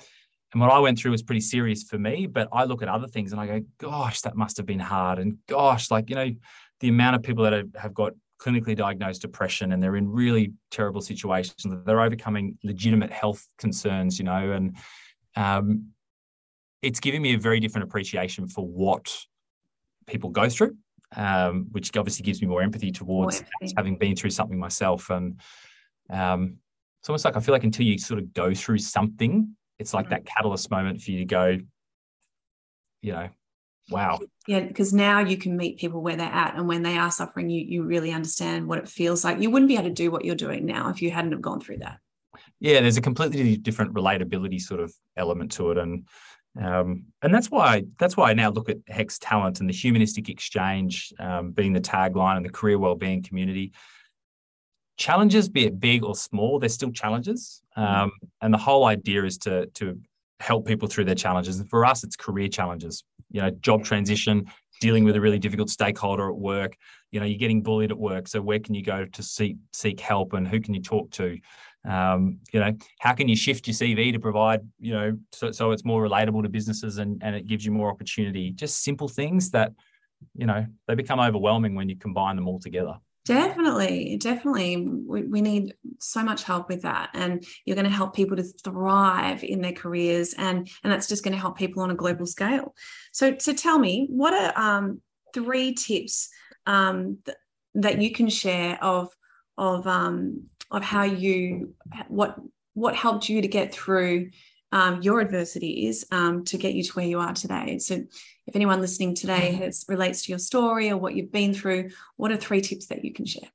and 0.53 0.61
what 0.61 0.71
I 0.71 0.79
went 0.81 0.99
through 0.99 1.13
was 1.13 1.23
pretty 1.23 1.43
serious 1.43 1.85
for 1.85 1.97
me, 1.97 2.27
but 2.27 2.49
I 2.53 2.65
look 2.65 2.83
at 2.83 2.89
other 2.89 3.07
things 3.07 3.31
and 3.31 3.41
I 3.41 3.47
go, 3.47 3.61
gosh, 3.79 4.23
that 4.23 4.37
must 4.37 4.57
have 4.57 4.67
been 4.67 4.81
hard. 4.81 5.21
And 5.21 5.39
gosh, 5.47 5.93
like, 5.93 6.11
you 6.11 6.17
know, 6.17 6.31
the 6.81 6.89
amount 6.89 7.17
of 7.17 7.23
people 7.23 7.45
that 7.45 7.69
have 7.77 7.95
got 7.95 8.15
clinically 8.41 8.75
diagnosed 8.75 9.23
depression 9.23 9.73
and 9.73 9.83
they're 9.83 9.97
in 9.97 10.09
really 10.09 10.53
terrible 10.71 11.01
situations. 11.01 11.67
They're 11.85 12.01
overcoming 12.01 12.59
legitimate 12.65 13.13
health 13.13 13.47
concerns, 13.59 14.19
you 14.19 14.25
know, 14.25 14.53
and 14.53 14.77
um, 15.37 15.89
it's 16.83 17.01
giving 17.01 17.23
me 17.23 17.35
a 17.35 17.39
very 17.39 17.61
different 17.61 17.85
appreciation 17.85 18.49
for 18.49 18.67
what 18.67 19.15
people 20.07 20.31
go 20.31 20.49
through, 20.49 20.77
um, 21.17 21.67
which 21.73 21.95
obviously 21.97 22.25
gives 22.25 22.41
me 22.41 22.49
more 22.49 22.63
empathy 22.63 22.91
towards 22.91 23.43
more 23.61 23.71
having 23.77 23.99
been 23.99 24.17
through 24.17 24.31
something 24.31 24.59
myself. 24.59 25.11
And 25.11 25.39
um, 26.09 26.57
it's 27.01 27.09
almost 27.09 27.25
like 27.25 27.37
I 27.37 27.41
feel 27.41 27.53
like 27.53 27.65
until 27.65 27.87
you 27.87 27.99
sort 27.99 28.21
of 28.21 28.33
go 28.33 28.55
through 28.55 28.79
something, 28.79 29.55
it's 29.79 29.93
like 29.93 30.07
mm-hmm. 30.07 30.15
that 30.15 30.27
catalyst 30.27 30.71
moment 30.71 31.03
for 31.03 31.11
you 31.11 31.19
to 31.19 31.25
go, 31.27 31.59
you 33.03 33.13
know, 33.13 33.29
Wow. 33.91 34.21
Yeah, 34.47 34.61
because 34.61 34.93
now 34.93 35.21
you 35.21 35.37
can 35.37 35.57
meet 35.57 35.79
people 35.79 36.03
where 36.03 36.17
they're 36.17 36.27
at, 36.27 36.57
and 36.57 36.69
when 36.69 36.83
they 36.83 36.97
are 36.99 37.11
suffering, 37.11 37.51
you 37.51 37.65
you 37.65 37.83
really 37.83 38.13
understand 38.13 38.67
what 38.67 38.79
it 38.79 38.89
feels 38.89 39.25
like. 39.25 39.41
You 39.41 39.51
wouldn't 39.51 39.69
be 39.69 39.75
able 39.75 39.85
to 39.85 39.91
do 39.91 40.11
what 40.11 40.25
you're 40.25 40.35
doing 40.35 40.67
now 40.67 40.89
if 40.89 41.03
you 41.03 41.11
hadn't 41.11 41.33
have 41.33 41.43
gone 41.43 41.61
through 41.61 41.79
that. 41.79 41.99
Yeah, 42.61 42.81
there's 42.81 42.97
a 42.97 43.03
completely 43.03 43.57
different 43.57 43.95
relatability 43.95 44.61
sort 44.61 44.81
of 44.81 44.95
element 45.17 45.53
to 45.53 45.71
it, 45.71 45.79
and 45.79 46.07
um, 46.61 47.05
and 47.23 47.33
that's 47.33 47.51
why 47.51 47.85
that's 47.99 48.17
why 48.17 48.31
I 48.31 48.35
now 48.35 48.51
look 48.51 48.69
at 48.69 48.79
Hex 48.89 49.19
Talent 49.19 49.61
and 49.61 49.69
the 49.69 49.75
humanistic 49.75 50.29
exchange 50.29 51.13
um, 51.19 51.53
being 51.53 51.73
the 51.73 51.81
tagline 51.81 52.37
and 52.37 52.45
the 52.45 52.51
career 52.51 52.79
wellbeing 52.79 53.23
community. 53.23 53.73
Challenges, 54.97 55.49
be 55.49 55.65
it 55.65 55.81
big 55.81 56.05
or 56.05 56.15
small, 56.15 56.59
they're 56.59 56.69
still 56.69 56.93
challenges, 56.93 57.63
mm-hmm. 57.77 58.03
um, 58.05 58.13
and 58.43 58.53
the 58.53 58.59
whole 58.59 58.85
idea 58.85 59.25
is 59.25 59.39
to 59.39 59.67
to 59.67 59.99
help 60.41 60.67
people 60.67 60.89
through 60.89 61.05
their 61.05 61.15
challenges. 61.15 61.61
And 61.61 61.69
for 61.69 61.85
us, 61.87 62.03
it's 62.03 62.17
career 62.17 62.49
challenges 62.49 63.05
you 63.31 63.41
know, 63.41 63.51
job 63.51 63.85
transition, 63.85 64.47
dealing 64.81 65.05
with 65.05 65.17
a 65.17 65.21
really 65.21 65.39
difficult 65.39 65.71
stakeholder 65.71 66.29
at 66.29 66.37
work. 66.37 66.77
You 67.11 67.21
know, 67.21 67.27
you're 67.27 67.39
getting 67.39 67.63
bullied 67.63 67.91
at 67.91 67.99
work. 67.99 68.29
So 68.29 68.41
where 68.41 68.59
can 68.59 68.75
you 68.75 68.83
go 68.83 69.05
to 69.05 69.23
seek 69.23 69.57
seek 69.73 70.01
help, 70.01 70.33
and 70.33 70.47
who 70.47 70.61
can 70.61 70.75
you 70.75 70.83
talk 70.83 71.11
to? 71.13 71.39
Um, 71.89 72.41
you 72.53 72.61
know, 72.61 72.73
how 72.99 73.15
can 73.15 73.29
you 73.29 73.37
shift 73.37 73.67
your 73.67 73.75
CV 73.75 74.13
to 74.13 74.21
provide, 74.21 74.61
you 74.79 74.93
know, 74.93 75.19
so, 75.33 75.51
so 75.51 75.71
it's 75.71 75.85
more 75.85 76.07
relatable 76.07 76.43
to 76.43 76.51
businesses 76.51 76.99
and 76.99 77.23
and 77.23 77.35
it 77.35 77.47
gives 77.47 77.65
you 77.65 77.73
more 77.73 77.91
opportunity. 77.91 78.51
Just 78.51 78.83
simple 78.83 79.09
things 79.09 79.51
that, 79.53 79.73
you 80.35 80.47
know, 80.47 80.67
they 80.87 80.95
become 80.95 81.21
overwhelming 81.21 81.75
when 81.75 81.89
you 81.89 81.97
combine 81.97 82.37
them 82.37 82.49
all 82.49 82.61
together. 82.61 82.99
Definitely, 83.27 84.17
definitely. 84.17 84.79
We, 84.79 85.25
we 85.25 85.41
need 85.43 85.75
so 86.01 86.23
much 86.23 86.43
help 86.45 86.69
with 86.69 86.83
that. 86.83 87.11
And 87.13 87.45
you're 87.65 87.77
going 87.77 87.85
to 87.85 87.91
help 87.91 88.15
people 88.15 88.37
to 88.37 88.43
thrive 88.43 89.45
in 89.45 89.61
their 89.61 89.73
careers. 89.73 90.35
And, 90.39 90.69
and 90.83 90.93
that's 90.93 91.07
just 91.07 91.23
going 91.23 91.35
to 91.35 91.41
help 91.41 91.59
people 91.59 91.83
on 91.83 91.91
a 91.91 91.95
global 91.95 92.27
scale. 92.27 92.75
So, 93.13 93.37
so 93.39 93.53
tell 93.53 93.79
me, 93.79 94.07
what 94.11 94.33
are 94.33 94.59
um, 94.59 95.01
three 95.35 95.75
tips 95.75 96.31
um, 96.67 97.19
th- 97.27 97.37
that 97.75 98.01
you 98.01 98.11
can 98.11 98.29
share 98.31 98.83
of, 98.83 99.15
of, 99.59 99.87
um, 99.87 100.45
of 100.71 100.83
how 100.83 101.03
you, 101.03 101.75
what, 102.09 102.37
what 102.75 102.97
helped 102.97 103.29
you 103.29 103.43
to 103.43 103.49
get 103.49 103.75
through 103.75 104.31
um, 104.73 105.03
your 105.03 105.21
adversities 105.21 106.05
um, 106.11 106.45
to 106.45 106.57
get 106.57 106.75
you 106.75 106.83
to 106.83 106.93
where 106.93 107.07
you 107.07 107.19
are 107.21 107.33
today. 107.33 107.79
So, 107.79 107.95
if 108.47 108.57
anyone 108.57 108.81
listening 108.81 109.15
today 109.15 109.53
mm-hmm. 109.53 109.63
has 109.63 109.85
relates 109.89 110.25
to 110.25 110.33
your 110.33 110.39
story 110.39 110.91
or 110.91 110.97
what 110.97 111.15
you've 111.15 111.33
been 111.33 111.55
through, 111.55 111.91
what 112.17 112.33
are 112.33 112.37
three 112.37 112.61
tips 112.61 112.87
that 112.87 113.05
you 113.05 113.13
can 113.13 113.27
share? 113.27 113.49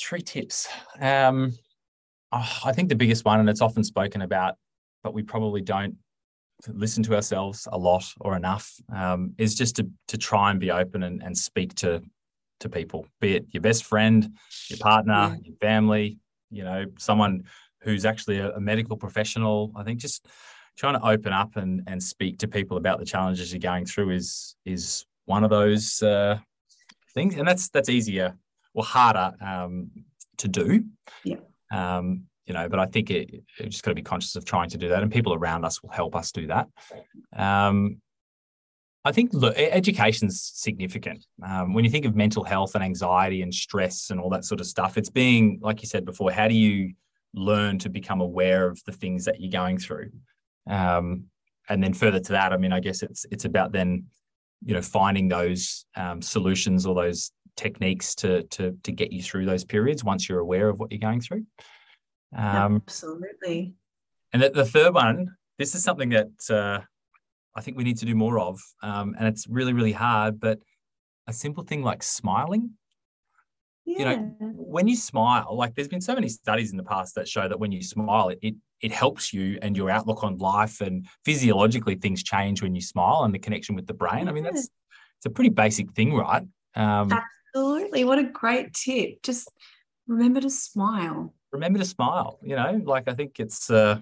Three 0.00 0.22
tips. 0.22 0.68
Um, 1.00 1.52
oh, 2.30 2.58
I 2.64 2.72
think 2.72 2.88
the 2.88 2.94
biggest 2.94 3.24
one, 3.24 3.40
and 3.40 3.48
it's 3.48 3.60
often 3.60 3.84
spoken 3.84 4.22
about, 4.22 4.56
but 5.02 5.14
we 5.14 5.22
probably 5.22 5.60
don't 5.60 5.96
listen 6.68 7.02
to 7.02 7.14
ourselves 7.16 7.66
a 7.72 7.78
lot 7.78 8.04
or 8.20 8.36
enough, 8.36 8.72
um, 8.94 9.34
is 9.38 9.54
just 9.54 9.76
to 9.76 9.88
to 10.08 10.18
try 10.18 10.50
and 10.50 10.60
be 10.60 10.70
open 10.70 11.02
and, 11.02 11.22
and 11.22 11.36
speak 11.36 11.74
to 11.76 12.02
to 12.60 12.68
people, 12.68 13.06
be 13.20 13.36
it 13.36 13.46
your 13.50 13.60
best 13.60 13.84
friend, 13.84 14.36
your 14.68 14.78
partner, 14.78 15.12
yeah. 15.12 15.36
your 15.42 15.56
family, 15.56 16.18
you 16.50 16.64
know, 16.64 16.84
someone 16.98 17.44
who's 17.82 18.04
actually 18.04 18.38
a, 18.38 18.52
a, 18.52 18.60
medical 18.60 18.96
professional. 18.96 19.72
I 19.76 19.82
think 19.82 20.00
just 20.00 20.26
trying 20.76 20.94
to 20.94 21.06
open 21.06 21.32
up 21.32 21.56
and 21.56 21.82
and 21.86 22.02
speak 22.02 22.38
to 22.38 22.48
people 22.48 22.76
about 22.76 22.98
the 22.98 23.04
challenges 23.04 23.52
you're 23.52 23.60
going 23.60 23.86
through 23.86 24.10
is 24.10 24.56
is 24.64 25.04
one 25.26 25.44
of 25.44 25.50
those 25.50 26.02
uh, 26.02 26.38
things, 27.14 27.36
and 27.36 27.46
that's 27.46 27.68
that's 27.68 27.88
easier 27.88 28.36
or 28.74 28.84
harder 28.84 29.32
um, 29.40 29.90
to 30.38 30.48
do. 30.48 30.84
Yeah. 31.24 31.36
Um, 31.72 32.24
you 32.46 32.54
know, 32.54 32.68
but 32.68 32.80
I 32.80 32.86
think 32.86 33.10
it, 33.10 33.30
it 33.58 33.68
just 33.68 33.84
got 33.84 33.92
to 33.92 33.94
be 33.94 34.02
conscious 34.02 34.34
of 34.34 34.44
trying 34.44 34.68
to 34.70 34.78
do 34.78 34.88
that, 34.88 35.02
and 35.02 35.12
people 35.12 35.34
around 35.34 35.64
us 35.64 35.82
will 35.82 35.90
help 35.90 36.16
us 36.16 36.32
do 36.32 36.48
that. 36.48 36.68
Um, 37.36 38.00
I 39.04 39.12
think 39.12 39.32
look, 39.32 39.56
education's 39.56 40.40
significant. 40.54 41.26
Um, 41.44 41.74
when 41.74 41.84
you 41.84 41.90
think 41.90 42.04
of 42.04 42.14
mental 42.14 42.44
health 42.44 42.74
and 42.74 42.84
anxiety 42.84 43.42
and 43.42 43.52
stress 43.52 44.10
and 44.10 44.20
all 44.20 44.30
that 44.30 44.44
sort 44.44 44.60
of 44.60 44.66
stuff, 44.66 44.96
it's 44.96 45.10
being 45.10 45.58
like 45.60 45.82
you 45.82 45.88
said 45.88 46.04
before. 46.04 46.30
How 46.30 46.46
do 46.46 46.54
you 46.54 46.94
learn 47.34 47.78
to 47.78 47.88
become 47.88 48.20
aware 48.20 48.68
of 48.68 48.82
the 48.84 48.92
things 48.92 49.24
that 49.24 49.40
you're 49.40 49.50
going 49.50 49.78
through. 49.78 50.10
Um, 50.68 51.24
and 51.68 51.82
then 51.82 51.92
further 51.92 52.20
to 52.20 52.32
that, 52.32 52.52
I 52.52 52.56
mean, 52.56 52.72
I 52.72 52.80
guess 52.80 53.02
it's 53.02 53.24
it's 53.30 53.44
about 53.44 53.72
then, 53.72 54.06
you 54.64 54.74
know, 54.74 54.82
finding 54.82 55.28
those 55.28 55.86
um, 55.96 56.20
solutions 56.20 56.86
or 56.86 56.94
those 56.94 57.30
techniques 57.56 58.14
to 58.16 58.42
to 58.44 58.76
to 58.82 58.92
get 58.92 59.12
you 59.12 59.22
through 59.22 59.46
those 59.46 59.64
periods 59.64 60.02
once 60.04 60.28
you're 60.28 60.40
aware 60.40 60.68
of 60.68 60.80
what 60.80 60.90
you're 60.90 60.98
going 60.98 61.20
through. 61.20 61.44
Um, 62.36 62.82
Absolutely. 62.86 63.74
And 64.32 64.42
the, 64.42 64.48
the, 64.48 64.64
third 64.64 64.94
one, 64.94 65.36
this 65.58 65.74
is 65.74 65.84
something 65.84 66.08
that 66.10 66.30
uh, 66.48 66.80
I 67.54 67.60
think 67.60 67.76
we 67.76 67.84
need 67.84 67.98
to 67.98 68.06
do 68.06 68.14
more 68.14 68.38
of, 68.38 68.58
um, 68.82 69.14
and 69.18 69.28
it's 69.28 69.46
really 69.46 69.72
really 69.72 69.92
hard. 69.92 70.40
But 70.40 70.58
a 71.26 71.32
simple 71.32 71.64
thing 71.64 71.82
like 71.82 72.02
smiling 72.02 72.70
yeah. 73.84 73.98
you 73.98 74.04
know 74.04 74.34
when 74.54 74.88
you 74.88 74.96
smile 74.96 75.56
like 75.56 75.74
there's 75.74 75.88
been 75.88 76.00
so 76.00 76.14
many 76.14 76.28
studies 76.28 76.70
in 76.70 76.76
the 76.76 76.82
past 76.82 77.14
that 77.14 77.28
show 77.28 77.48
that 77.48 77.58
when 77.58 77.72
you 77.72 77.82
smile 77.82 78.28
it, 78.28 78.38
it 78.42 78.54
it 78.80 78.92
helps 78.92 79.32
you 79.32 79.58
and 79.62 79.76
your 79.76 79.90
outlook 79.90 80.24
on 80.24 80.36
life 80.38 80.80
and 80.80 81.06
physiologically 81.24 81.94
things 81.94 82.22
change 82.22 82.62
when 82.62 82.74
you 82.74 82.80
smile 82.80 83.22
and 83.24 83.34
the 83.34 83.38
connection 83.38 83.74
with 83.74 83.86
the 83.86 83.94
brain 83.94 84.28
i 84.28 84.32
mean 84.32 84.44
that's 84.44 84.68
it's 85.18 85.26
a 85.26 85.30
pretty 85.30 85.50
basic 85.50 85.90
thing 85.92 86.14
right 86.14 86.42
um, 86.74 87.12
Absolutely. 87.54 88.04
What 88.04 88.18
a 88.18 88.24
great 88.24 88.72
tip. 88.72 89.22
Just 89.22 89.50
remember 90.06 90.40
to 90.40 90.50
smile. 90.50 91.34
Remember 91.52 91.78
to 91.78 91.84
smile. 91.84 92.38
You 92.42 92.56
know, 92.56 92.80
like 92.84 93.08
I 93.08 93.14
think 93.14 93.38
it's 93.38 93.70
uh 93.70 93.98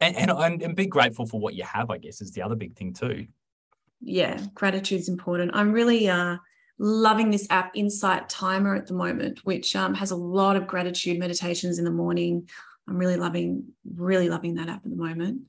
and, 0.00 0.30
and 0.30 0.62
and 0.62 0.76
be 0.76 0.86
grateful 0.86 1.26
for 1.26 1.40
what 1.40 1.54
you 1.54 1.64
have, 1.64 1.90
I 1.90 1.98
guess, 1.98 2.20
is 2.20 2.32
the 2.32 2.42
other 2.42 2.56
big 2.56 2.76
thing 2.76 2.94
too. 2.94 3.26
Yeah, 4.00 4.40
gratitude's 4.54 5.08
important. 5.08 5.50
I'm 5.54 5.72
really 5.72 6.08
uh 6.08 6.38
loving 6.78 7.30
this 7.30 7.46
app 7.50 7.72
Insight 7.74 8.28
Timer 8.28 8.74
at 8.74 8.86
the 8.86 8.94
moment, 8.94 9.40
which 9.44 9.74
um, 9.74 9.94
has 9.94 10.10
a 10.10 10.16
lot 10.16 10.56
of 10.56 10.66
gratitude 10.66 11.18
meditations 11.18 11.78
in 11.78 11.84
the 11.84 11.90
morning. 11.90 12.48
I'm 12.88 12.98
really 12.98 13.16
loving, 13.16 13.64
really 13.96 14.28
loving 14.28 14.54
that 14.54 14.68
app 14.68 14.84
at 14.84 14.90
the 14.90 14.96
moment. 14.96 15.48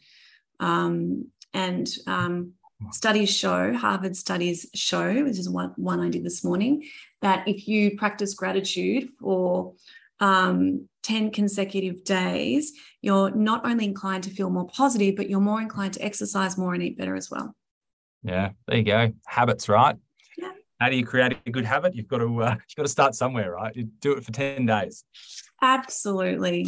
Um, 0.59 1.27
and 1.53 1.89
um, 2.07 2.53
studies 2.91 3.35
show, 3.35 3.73
Harvard 3.73 4.15
studies 4.15 4.67
show, 4.73 5.23
this 5.23 5.39
is 5.39 5.49
one, 5.49 5.73
one 5.75 5.99
I 5.99 6.09
did 6.09 6.23
this 6.23 6.43
morning, 6.43 6.83
that 7.21 7.47
if 7.47 7.67
you 7.67 7.97
practice 7.97 8.33
gratitude 8.33 9.09
for 9.19 9.73
um, 10.19 10.87
10 11.03 11.31
consecutive 11.31 12.03
days, 12.03 12.73
you're 13.01 13.31
not 13.31 13.65
only 13.65 13.85
inclined 13.85 14.23
to 14.25 14.29
feel 14.29 14.49
more 14.49 14.67
positive, 14.67 15.15
but 15.15 15.29
you're 15.29 15.39
more 15.39 15.61
inclined 15.61 15.93
to 15.93 16.01
exercise 16.03 16.57
more 16.57 16.73
and 16.73 16.83
eat 16.83 16.97
better 16.97 17.15
as 17.15 17.31
well. 17.31 17.55
Yeah, 18.23 18.49
there 18.67 18.77
you 18.77 18.83
go. 18.83 19.13
Habits, 19.25 19.69
right? 19.69 19.95
How 20.79 20.89
do 20.89 20.95
you 20.95 21.05
create 21.05 21.37
a 21.45 21.49
good 21.49 21.65
habit? 21.65 21.95
You've 21.95 22.07
got 22.07 22.19
to 22.19 22.43
uh, 22.43 22.51
you've 22.69 22.75
got 22.75 22.83
to 22.83 22.89
start 22.89 23.15
somewhere, 23.15 23.51
right? 23.51 23.75
You 23.75 23.89
do 23.99 24.13
it 24.13 24.23
for 24.23 24.31
10 24.31 24.65
days. 24.65 25.03
Absolutely. 25.61 26.67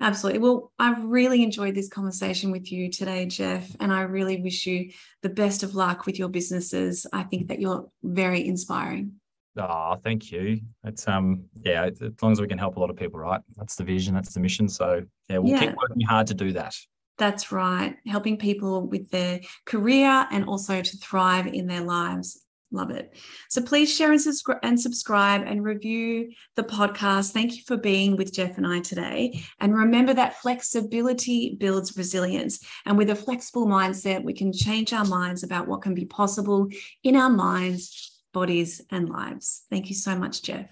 Absolutely. 0.00 0.40
Well, 0.40 0.72
I've 0.80 1.04
really 1.04 1.44
enjoyed 1.44 1.76
this 1.76 1.88
conversation 1.88 2.50
with 2.50 2.72
you 2.72 2.90
today, 2.90 3.24
Jeff, 3.26 3.70
and 3.78 3.92
I 3.92 4.00
really 4.00 4.40
wish 4.40 4.66
you 4.66 4.90
the 5.22 5.28
best 5.28 5.62
of 5.62 5.76
luck 5.76 6.06
with 6.06 6.18
your 6.18 6.28
businesses. 6.28 7.06
I 7.12 7.22
think 7.22 7.48
that 7.48 7.60
you're 7.60 7.88
very 8.02 8.44
inspiring. 8.44 9.12
Oh, 9.56 9.96
thank 10.02 10.32
you. 10.32 10.60
It's 10.82 11.06
um, 11.06 11.44
yeah. 11.62 11.84
As 11.84 12.00
long 12.22 12.32
as 12.32 12.40
we 12.40 12.48
can 12.48 12.58
help 12.58 12.76
a 12.76 12.80
lot 12.80 12.90
of 12.90 12.96
people, 12.96 13.20
right? 13.20 13.40
That's 13.56 13.76
the 13.76 13.84
vision. 13.84 14.14
That's 14.14 14.32
the 14.32 14.40
mission. 14.40 14.68
So 14.68 15.02
yeah, 15.28 15.38
we'll 15.38 15.52
yeah. 15.52 15.66
keep 15.66 15.76
working 15.76 16.00
hard 16.00 16.26
to 16.28 16.34
do 16.34 16.52
that. 16.52 16.74
That's 17.18 17.52
right. 17.52 17.96
Helping 18.06 18.38
people 18.38 18.86
with 18.86 19.10
their 19.10 19.40
career 19.66 20.26
and 20.30 20.46
also 20.46 20.80
to 20.80 20.96
thrive 20.96 21.46
in 21.46 21.66
their 21.66 21.82
lives. 21.82 22.42
Love 22.72 22.90
it. 22.90 23.14
So 23.50 23.60
please 23.60 23.94
share 23.94 24.12
and, 24.12 24.20
subscri- 24.20 24.58
and 24.62 24.80
subscribe 24.80 25.42
and 25.46 25.62
review 25.62 26.32
the 26.56 26.62
podcast. 26.62 27.32
Thank 27.32 27.56
you 27.56 27.62
for 27.66 27.76
being 27.76 28.16
with 28.16 28.32
Jeff 28.32 28.56
and 28.56 28.66
I 28.66 28.80
today. 28.80 29.44
And 29.60 29.76
remember 29.76 30.14
that 30.14 30.40
flexibility 30.40 31.54
builds 31.60 31.96
resilience. 31.96 32.64
And 32.86 32.96
with 32.96 33.10
a 33.10 33.14
flexible 33.14 33.66
mindset, 33.66 34.24
we 34.24 34.32
can 34.32 34.52
change 34.52 34.94
our 34.94 35.04
minds 35.04 35.42
about 35.42 35.68
what 35.68 35.82
can 35.82 35.94
be 35.94 36.06
possible 36.06 36.68
in 37.04 37.14
our 37.14 37.30
minds, 37.30 38.22
bodies, 38.32 38.80
and 38.90 39.10
lives. 39.10 39.64
Thank 39.68 39.90
you 39.90 39.94
so 39.94 40.16
much, 40.16 40.42
Jeff. 40.42 40.70